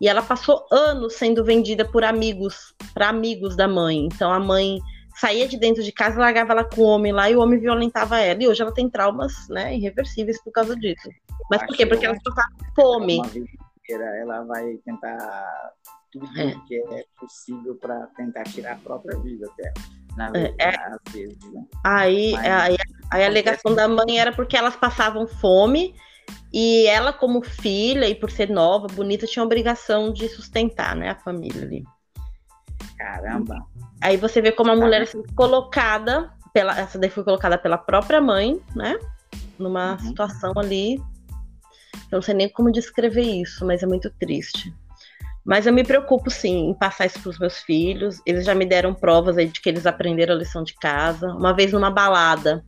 [0.00, 4.06] e ela passou anos sendo vendida por amigos, para amigos da mãe.
[4.06, 4.78] Então, a mãe
[5.16, 8.20] saía de dentro de casa, largava ela com o homem lá e o homem violentava
[8.20, 8.40] ela.
[8.40, 11.08] E hoje ela tem traumas, né, irreversíveis por causa disso.
[11.50, 11.84] Mas por quê?
[11.86, 13.20] Porque ela só tá fome.
[13.90, 15.72] Ela vai tentar
[16.20, 16.54] tudo é.
[16.66, 19.72] que é possível para tentar tirar a própria vida até.
[20.16, 21.52] na verdade, é, às vezes.
[21.52, 21.64] Né?
[21.84, 22.76] Aí, Mas, aí,
[23.10, 25.94] aí a alegação da mãe era porque elas passavam fome
[26.52, 31.10] e ela, como filha, e por ser nova, bonita, tinha a obrigação de sustentar né,
[31.10, 31.84] a família ali.
[32.96, 33.64] Caramba!
[34.00, 38.20] Aí você vê como a mulher assim, colocada, pela, essa daí foi colocada pela própria
[38.20, 38.98] mãe, né?
[39.58, 39.98] Numa uhum.
[39.98, 40.96] situação ali.
[42.10, 44.74] Eu não sei nem como descrever isso, mas é muito triste.
[45.46, 48.20] Mas eu me preocupo sim em passar isso para os meus filhos.
[48.26, 51.28] Eles já me deram provas aí de que eles aprenderam a lição de casa.
[51.28, 52.64] Uma vez numa balada,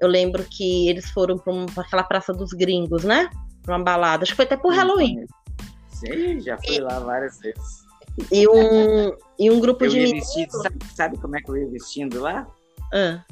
[0.00, 3.28] eu lembro que eles foram para aquela Praça dos Gringos, né?
[3.62, 4.22] Pra uma balada.
[4.22, 5.26] Acho que foi até por Halloween.
[5.90, 7.84] Sim, já fui e, lá várias vezes.
[8.32, 10.26] E um, e um grupo eu de meninos.
[10.62, 12.46] Sabe, sabe, como é que eu ia vestindo lá?
[12.94, 13.22] Ah.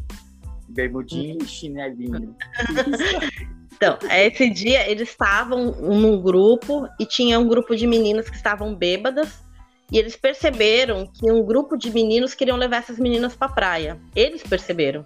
[0.69, 2.37] Bermudinho e chinelinho.
[3.85, 8.75] Então, esse dia eles estavam num grupo e tinha um grupo de meninas que estavam
[8.75, 9.45] bêbadas
[9.93, 14.01] e eles perceberam que um grupo de meninos queriam levar essas meninas para praia.
[14.17, 15.05] Eles perceberam,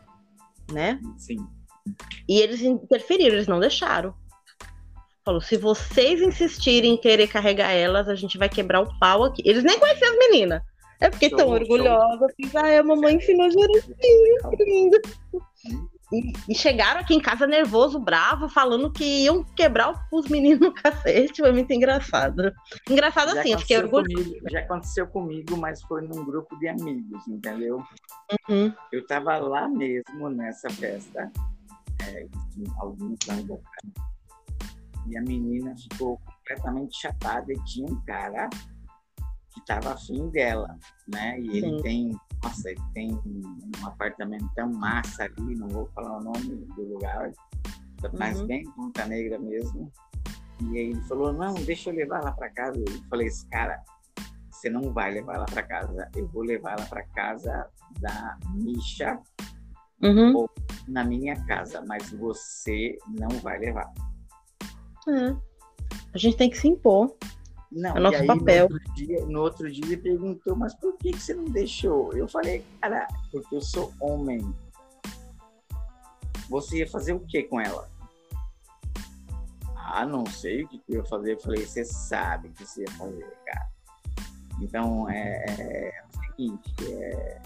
[0.71, 1.01] né?
[1.17, 1.39] Sim.
[2.29, 4.15] E eles interferiram, eles não deixaram.
[5.25, 9.43] Falou: se vocês insistirem em querer carregar elas, a gente vai quebrar o pau aqui.
[9.45, 10.63] Eles nem conheciam as meninas.
[11.13, 12.27] Fiquei show, tão orgulhosa.
[12.37, 13.91] Fiz, ah, a mamãe ensinou direitinho.
[16.13, 20.73] E, e, chegaram aqui em casa nervoso, bravo, falando que iam quebrar os meninos no
[20.73, 21.43] cacete.
[21.43, 22.53] Foi muito engraçado.
[22.89, 24.39] Engraçado já assim, eu fiquei orgulhosa.
[24.51, 27.83] Já aconteceu comigo, mas foi num grupo de amigos, entendeu?
[28.49, 28.73] Uhum.
[28.91, 31.31] Eu estava lá mesmo nessa festa,
[32.03, 32.27] é,
[32.79, 33.61] alguns anos
[35.09, 38.49] e a menina ficou completamente chapada e tinha um cara
[39.53, 41.39] que estava afim dela, né?
[41.41, 41.57] E Sim.
[41.57, 46.67] ele tem, nossa, ele tem um apartamento tão massa ali, não vou falar o nome
[46.77, 47.33] do lugar,
[48.19, 48.47] mas uhum.
[48.47, 49.91] bem Ponta Negra mesmo.
[50.61, 52.79] E aí ele falou, não, deixa eu levar lá para casa.
[52.79, 53.83] Eu falei, esse cara,
[54.51, 57.69] você não vai levar ela para casa, eu vou levar ela para casa
[58.01, 59.21] da Misha
[60.03, 60.37] uhum.
[60.37, 60.51] ou
[60.89, 63.93] na minha casa, mas você não vai levar.
[65.09, 65.37] É.
[66.13, 67.17] A gente tem que se impor.
[67.71, 68.69] Não, é nosso aí, papel.
[68.69, 72.13] No outro, dia, no outro dia ele perguntou, mas por que, que você não deixou?
[72.15, 74.55] Eu falei, cara, porque eu sou homem.
[76.49, 77.89] Você ia fazer o que com ela?
[79.77, 81.35] Ah, não sei o que eu ia fazer.
[81.35, 83.69] Eu falei, você sabe o que você ia fazer, cara.
[84.61, 87.43] Então, é, é, é o seguinte, é,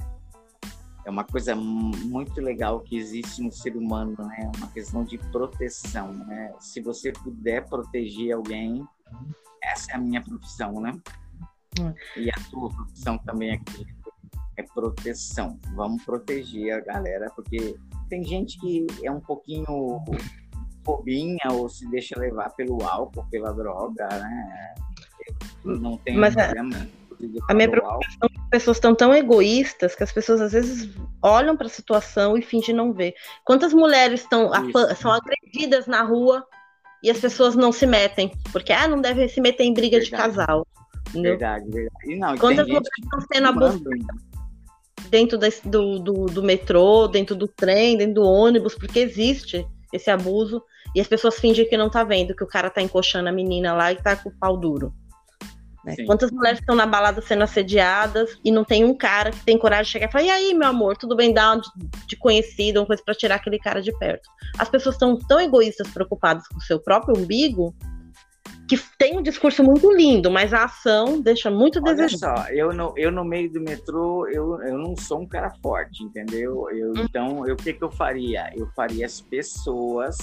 [1.05, 4.51] é uma coisa muito legal que existe no ser humano, né?
[4.57, 6.55] Uma questão de proteção, né?
[6.61, 8.87] Se você puder proteger alguém,
[9.62, 10.92] essa é a minha profissão, né?
[11.81, 11.92] Hum.
[12.16, 13.87] E a tua profissão também aqui
[14.57, 15.59] é proteção.
[15.75, 17.77] Vamos proteger a galera, porque
[18.09, 20.03] tem gente que é um pouquinho
[20.85, 24.75] bobinha ou se deixa levar pelo álcool, pela droga, né?
[25.64, 26.88] Não tem Mas, problema.
[27.48, 30.92] A minha preocupação é que as pessoas estão tão egoístas que as pessoas às vezes
[31.22, 33.14] olham para a situação e fingem não ver.
[33.44, 34.51] Quantas mulheres estão
[34.96, 36.44] são agredidas na rua
[37.03, 40.11] e as pessoas não se metem, porque ah, não deve se meter em briga verdade.
[40.11, 40.67] de casal.
[41.09, 41.33] Entendeu?
[41.33, 42.12] Verdade, verdade.
[42.12, 43.83] E não, Quantas mulheres estão sendo abusadas
[45.11, 50.62] dentro do, do, do metrô, dentro do trem, dentro do ônibus, porque existe esse abuso
[50.95, 53.75] e as pessoas fingem que não tá vendo que o cara tá encoxando a menina
[53.75, 54.93] lá e tá com o pau duro.
[55.85, 55.97] Né?
[56.07, 59.85] Quantas mulheres estão na balada sendo assediadas e não tem um cara que tem coragem
[59.85, 61.33] de chegar e falar: e aí, meu amor, tudo bem?
[61.33, 61.68] Dá de,
[62.07, 64.29] de conhecido, uma coisa para tirar aquele cara de perto.
[64.59, 67.75] As pessoas estão tão egoístas, preocupadas com o seu próprio umbigo,
[68.68, 72.33] que tem um discurso muito lindo, mas a ação deixa muito a desejar.
[72.33, 75.51] Olha só, eu no, eu no meio do metrô, eu, eu não sou um cara
[75.62, 76.71] forte, entendeu?
[76.71, 76.95] Eu, hum.
[76.99, 78.51] Então, eu, o que, que eu faria?
[78.55, 80.16] Eu faria as pessoas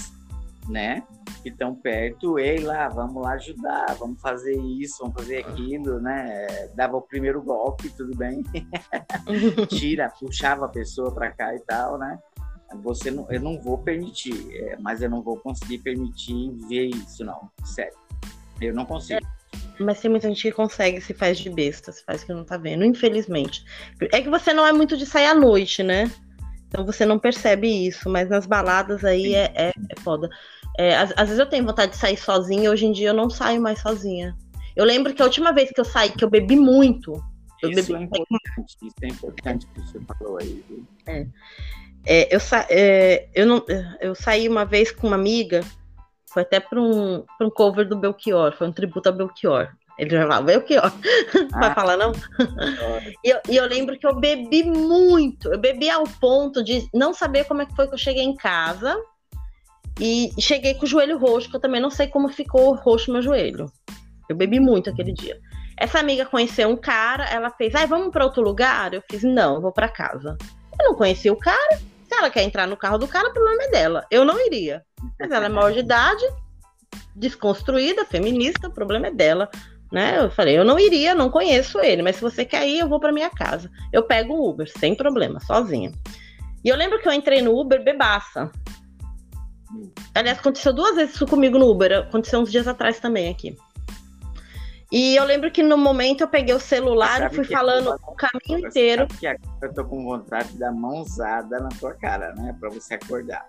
[0.69, 1.03] né?
[1.41, 6.47] Que estão perto, ei lá, vamos lá ajudar, vamos fazer isso, vamos fazer aquilo, né?
[6.75, 8.43] Dava o primeiro golpe, tudo bem.
[9.69, 12.19] Tira, puxava a pessoa para cá e tal, né?
[12.83, 17.25] Você não, eu não vou permitir, é, mas eu não vou conseguir permitir ver isso,
[17.25, 17.49] não.
[17.63, 17.97] Sério.
[18.61, 19.19] Eu não consigo.
[19.25, 22.43] É, mas tem muita gente que consegue, se faz de besta, se faz que não
[22.43, 23.65] tá vendo, infelizmente.
[24.11, 26.11] É que você não é muito de sair à noite, né?
[26.69, 30.29] Então você não percebe isso, mas nas baladas aí é, é, é foda.
[30.79, 33.29] É, às, às, vezes eu tenho vontade de sair sozinha, hoje em dia eu não
[33.29, 34.33] saio mais sozinha.
[34.77, 37.21] Eu lembro que a última vez que eu saí, que eu bebi muito.
[37.61, 37.99] Eu isso bebi...
[37.99, 40.63] é importante, isso é importante que você falou aí.
[41.05, 41.27] É.
[42.05, 42.65] É, eu, sa...
[42.69, 43.65] É, eu, não...
[43.99, 45.65] eu saí uma vez com uma amiga,
[46.31, 49.75] foi até para um, um cover do Belchior, foi um tributo a Belchior.
[49.97, 50.85] Ele já falava, Belchior,
[51.51, 52.13] ah, vai falar não?
[53.21, 57.13] e, eu, e eu lembro que eu bebi muito, eu bebi ao ponto de não
[57.13, 58.97] saber como é que foi que eu cheguei em casa,
[59.99, 63.21] e cheguei com o joelho roxo, que eu também não sei como ficou roxo meu
[63.21, 63.65] joelho.
[64.29, 65.39] Eu bebi muito aquele dia.
[65.77, 68.93] Essa amiga conheceu um cara, ela fez, ai, vamos para outro lugar?
[68.93, 70.37] Eu fiz, não, vou para casa.
[70.79, 71.77] Eu não conhecia o cara.
[72.07, 74.05] Se ela quer entrar no carro do cara, o problema é dela.
[74.09, 74.83] Eu não iria.
[75.19, 76.25] Mas ela é maior de idade,
[77.15, 79.49] desconstruída, feminista, o problema é dela.
[79.91, 80.19] Né?
[80.19, 82.99] Eu falei, eu não iria, não conheço ele, mas se você quer ir, eu vou
[82.99, 83.69] para minha casa.
[83.91, 85.91] Eu pego o Uber, sem problema, sozinha.
[86.63, 88.51] E eu lembro que eu entrei no Uber bebaça.
[90.15, 93.55] Aliás, aconteceu duas vezes isso comigo no Uber, aconteceu uns dias atrás também aqui.
[94.91, 98.67] E eu lembro que no momento eu peguei o celular e fui falando o caminho
[98.67, 99.07] inteiro.
[99.07, 99.27] Que
[99.61, 102.55] eu tô com vontade de dar mãozada na tua cara, né?
[102.59, 103.47] Pra você acordar.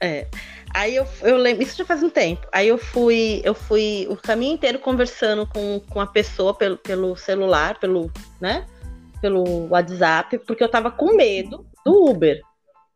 [0.00, 0.26] É.
[0.74, 2.44] Aí eu, eu lembro, isso já faz um tempo.
[2.52, 7.14] Aí eu fui, eu fui o caminho inteiro conversando com, com a pessoa pelo, pelo
[7.14, 8.10] celular, pelo,
[8.40, 8.66] né?
[9.20, 12.40] Pelo WhatsApp, porque eu tava com medo do Uber.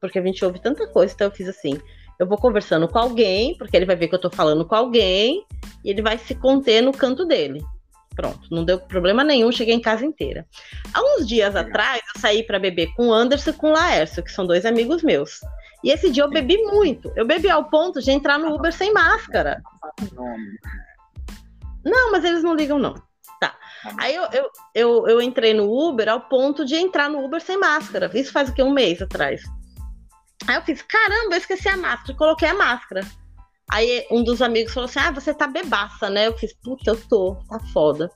[0.00, 1.80] Porque a gente ouve tanta coisa, então eu fiz assim.
[2.18, 5.44] Eu vou conversando com alguém, porque ele vai ver que eu tô falando com alguém,
[5.84, 7.62] e ele vai se conter no canto dele.
[8.14, 10.46] Pronto, não deu problema nenhum, cheguei em casa inteira.
[10.92, 14.22] Há uns dias atrás, eu saí para beber com o Anderson e com o Laércio,
[14.22, 15.40] que são dois amigos meus.
[15.82, 17.12] E esse dia eu bebi muito.
[17.16, 19.60] Eu bebi ao ponto de entrar no Uber sem máscara.
[21.84, 22.94] Não, mas eles não ligam, não.
[23.40, 23.54] Tá.
[23.98, 27.58] Aí eu, eu, eu, eu entrei no Uber ao ponto de entrar no Uber sem
[27.58, 28.10] máscara.
[28.14, 28.62] Isso faz o quê?
[28.62, 29.42] Um mês atrás.
[30.46, 32.18] Aí eu fiz, caramba, eu esqueci a máscara.
[32.18, 33.06] Coloquei a máscara.
[33.70, 36.26] Aí um dos amigos falou assim: Ah, você tá bebaça, né?
[36.26, 38.10] Eu fiz, puta, eu tô, tá foda.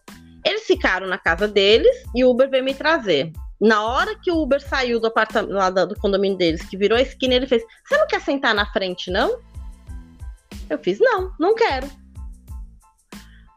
[0.45, 3.33] Eles ficaram na casa deles e o Uber veio me trazer.
[3.61, 7.03] Na hora que o Uber saiu do apartamento lá do condomínio deles, que virou a
[7.03, 9.41] esquina, ele fez: Você não quer sentar na frente, não?
[10.69, 11.91] Eu fiz: Não, não quero.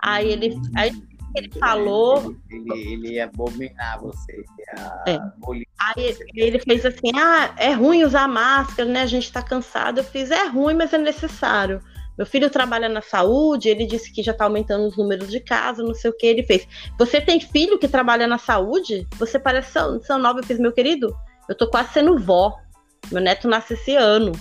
[0.01, 0.91] Aí ele, aí
[1.35, 2.35] ele falou.
[2.49, 4.43] Ele, ele, ele ia abominar você.
[4.67, 5.19] Ia é.
[5.79, 9.01] Aí ele fez assim: Ah, é ruim usar máscara, né?
[9.01, 9.99] A gente tá cansado.
[9.99, 11.81] Eu fiz: É ruim, mas é necessário.
[12.17, 15.85] Meu filho trabalha na saúde, ele disse que já está aumentando os números de casos,
[15.85, 16.67] não sei o que ele fez.
[16.99, 19.07] Você tem filho que trabalha na saúde?
[19.17, 21.15] Você parece São, São Nova, eu fiz, meu querido,
[21.49, 22.57] eu tô quase sendo vó.
[23.11, 24.33] Meu neto nasce esse ano.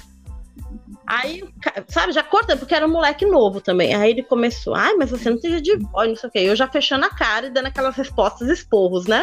[1.06, 1.42] Aí,
[1.88, 3.94] sabe, já corta, porque era um moleque novo também.
[3.94, 6.38] Aí ele começou, ai, mas você não seja de vó, não sei o que.
[6.38, 9.22] Eu já fechando a cara e dando aquelas respostas esporros, né?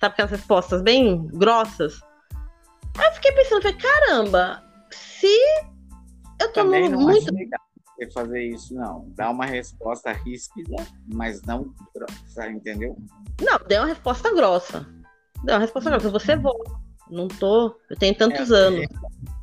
[0.00, 2.00] Sabe aquelas respostas bem grossas?
[2.96, 5.26] Aí eu fiquei pensando, falei, caramba, se
[6.40, 7.32] eu tô Também não muito.
[7.34, 7.60] legal
[8.12, 9.06] fazer isso, não.
[9.16, 10.76] Dá uma resposta ríspida,
[11.12, 12.96] mas não grossa, entendeu?
[13.40, 14.86] Não, deu uma resposta grossa.
[15.42, 16.10] Deu uma resposta grossa.
[16.10, 16.80] Você voa.
[17.10, 17.76] Não tô.
[17.90, 18.84] Eu tenho tantos é, anos.
[18.84, 19.37] É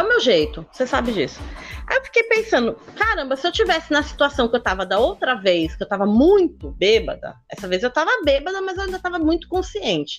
[0.00, 1.40] o meu jeito, você sabe disso.
[1.86, 5.34] Aí eu fiquei pensando, caramba, se eu tivesse na situação que eu tava da outra
[5.34, 9.18] vez, que eu tava muito bêbada, essa vez eu tava bêbada, mas eu ainda tava
[9.18, 10.16] muito consciente.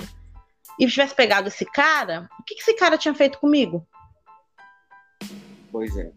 [0.80, 3.86] E tivesse pegado esse cara, o que, que esse cara tinha feito comigo?
[5.72, 6.12] Pois é.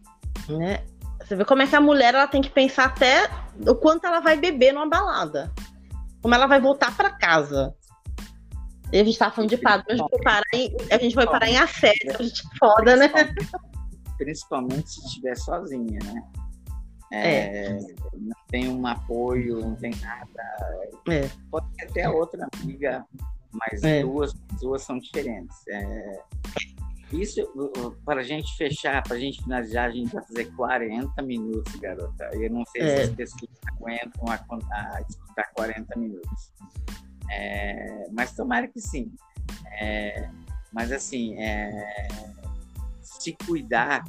[0.49, 0.83] Né?
[1.23, 3.29] Você vê como é que a mulher ela tem que pensar até
[3.67, 5.51] o quanto ela vai beber numa balada.
[6.21, 7.75] Como ela vai voltar para casa.
[8.91, 11.49] E a gente tá falando de padrão, a gente parar em, a gente vai parar
[11.49, 13.09] em assédio, a gente é foda, né?
[14.17, 16.23] Principalmente se estiver sozinha, né?
[17.11, 17.79] É, é.
[18.13, 20.93] Não tem um apoio, não tem nada.
[21.09, 21.29] É.
[21.49, 23.05] Pode ter até outra amiga,
[23.51, 24.01] mas é.
[24.01, 25.55] duas, duas são diferentes.
[25.67, 26.21] É,
[27.11, 27.41] isso,
[28.03, 32.29] para a gente fechar, para a gente finalizar, a gente vai fazer 40 minutos, garota.
[32.33, 34.35] Eu não sei se as pessoas aguentam a,
[34.71, 36.51] a escutar 40 minutos.
[37.31, 39.13] É, mas tomara que sim.
[39.79, 40.29] É,
[40.73, 42.07] mas assim, é,
[43.01, 44.03] se cuidar,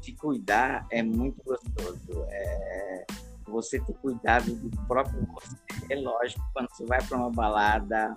[0.00, 2.24] se cuidar é muito gostoso.
[2.28, 3.06] É,
[3.46, 5.56] você ter cuidado do próprio você.
[5.90, 8.16] É lógico, quando você vai para uma balada,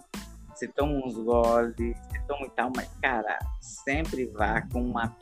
[0.53, 5.15] você toma uns goles, você toma e tal, mas, cara, sempre vá com uma.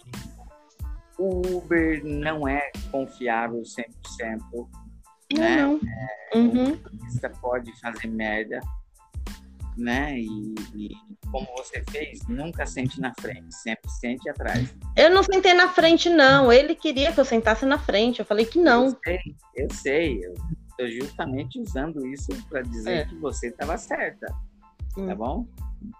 [1.17, 4.84] O Uber não é confiável 100%.
[5.33, 5.57] Não, né?
[5.61, 5.79] não.
[5.83, 6.79] É, uhum.
[7.09, 8.59] Você pode fazer merda,
[9.77, 10.17] né?
[10.19, 10.89] E, e,
[11.31, 14.73] como você fez, nunca sente na frente, sempre sente atrás.
[14.95, 16.51] Eu não sentei na frente, não.
[16.51, 18.19] Ele queria que eu sentasse na frente.
[18.19, 18.85] Eu falei que não.
[18.85, 19.19] Eu sei,
[19.55, 20.25] eu sei.
[20.25, 20.33] Eu
[20.69, 23.05] estou justamente usando isso para dizer é.
[23.05, 24.27] que você estava certa
[24.97, 25.07] hum.
[25.07, 25.47] tá bom?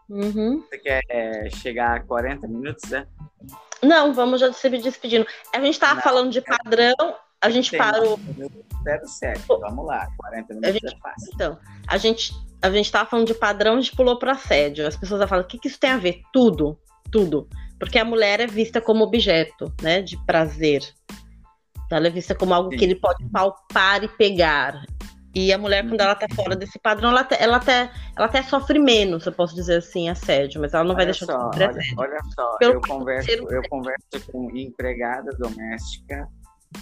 [0.09, 0.61] Uhum.
[0.61, 3.07] Você quer é, chegar a 40 minutos, né?
[3.83, 5.27] Não, vamos já se despedindo.
[5.53, 6.95] A gente estava falando de padrão,
[7.41, 8.19] a gente Tem parou.
[9.05, 11.31] Certo, vamos lá, 40 minutos gente, é fácil.
[11.33, 14.87] Então, a gente a gente estava falando de padrão, a gente pulou para assédio.
[14.87, 16.21] As pessoas falam, o que, que isso tem a ver?
[16.33, 16.79] Tudo,
[17.11, 17.47] tudo.
[17.79, 20.81] Porque a mulher é vista como objeto, né, de prazer.
[21.91, 22.77] Ela é vista como algo Sim.
[22.77, 24.83] que ele pode palpar e pegar.
[25.33, 28.41] E a mulher, quando ela tá fora desse padrão, ela até, ela até, ela até
[28.41, 31.69] sofre menos, eu posso dizer assim, assédio, mas ela não vai deixar só, de sofrer
[31.69, 31.81] olha.
[31.97, 36.25] Olha só, Pelo eu converso, eu converso com empregada doméstica,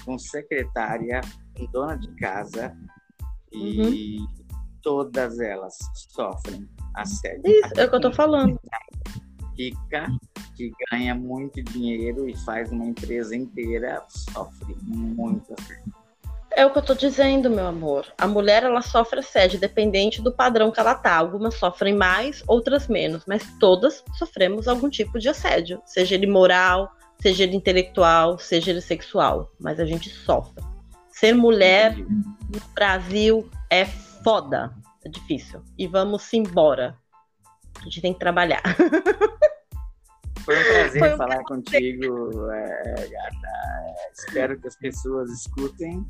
[0.04, 1.22] com secretária,
[1.56, 2.76] com dona de casa,
[3.52, 4.28] e uhum.
[4.82, 5.78] todas elas
[6.10, 7.42] sofrem assédio.
[7.46, 8.60] Isso, é o que eu tô falando.
[9.58, 10.08] rica,
[10.56, 16.04] que ganha muito dinheiro e faz uma empresa inteira, sofre muito assédio.
[16.56, 18.06] É o que eu tô dizendo, meu amor.
[18.16, 21.16] A mulher ela sofre assédio dependente do padrão que ela tá.
[21.16, 26.92] Algumas sofrem mais, outras menos, mas todas sofremos algum tipo de assédio, seja ele moral,
[27.22, 30.64] seja ele intelectual, seja ele sexual, mas a gente sofre.
[31.10, 34.74] Ser mulher no Brasil é foda,
[35.06, 35.62] é difícil.
[35.78, 36.98] E vamos embora.
[37.80, 38.62] A gente tem que trabalhar.
[40.44, 41.46] Foi um prazer Foi um falar prazer.
[41.46, 44.12] contigo, é, gata.
[44.14, 46.06] Espero que as pessoas escutem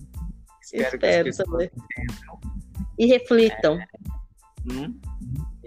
[0.63, 1.71] Espero, Espero que as também.
[2.97, 3.79] E reflitam.
[3.79, 3.87] É,
[4.71, 4.99] hum?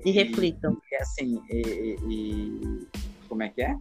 [0.04, 0.76] e, e, reflitam.
[0.90, 2.88] E assim, e, e,
[3.28, 3.76] como é que é?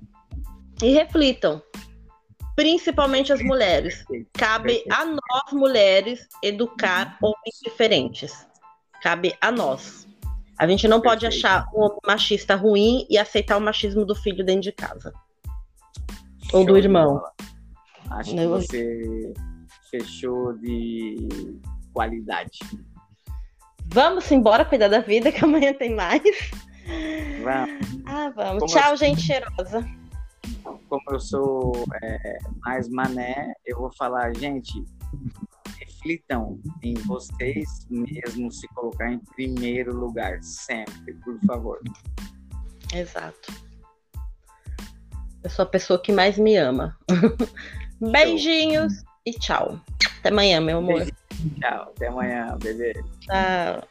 [0.82, 1.62] E reflitam.
[2.56, 4.06] Principalmente as mulheres.
[4.34, 7.30] Cabe a nós, mulheres, educar uhum.
[7.30, 8.48] homens diferentes.
[9.02, 10.08] Cabe a nós.
[10.58, 14.46] A gente não pode achar um homem machista ruim e aceitar o machismo do filho
[14.46, 15.14] dentro de casa.
[16.54, 17.22] Ou do irmão.
[18.10, 19.34] Acho que você
[19.92, 21.28] fechou de
[21.94, 22.60] qualidade.
[23.88, 26.22] Vamos embora cuidar da vida, que amanhã tem mais.
[27.44, 28.04] Vamos.
[28.06, 28.60] Ah, vamos.
[28.60, 28.98] Como Tchau, eu...
[28.98, 29.86] gente cheirosa.
[30.64, 34.84] Como eu sou é, mais mané, eu vou falar, gente,
[35.80, 41.80] reflitam em vocês mesmos se colocar em primeiro lugar, sempre, por favor.
[42.94, 43.54] Exato.
[45.44, 46.98] Eu sou a pessoa que mais me ama.
[48.00, 49.80] Beijinhos e tchau.
[50.20, 51.06] Até amanhã, meu amor.
[51.60, 52.94] Tchau, até amanhã, bebê.
[53.22, 53.88] Tchau.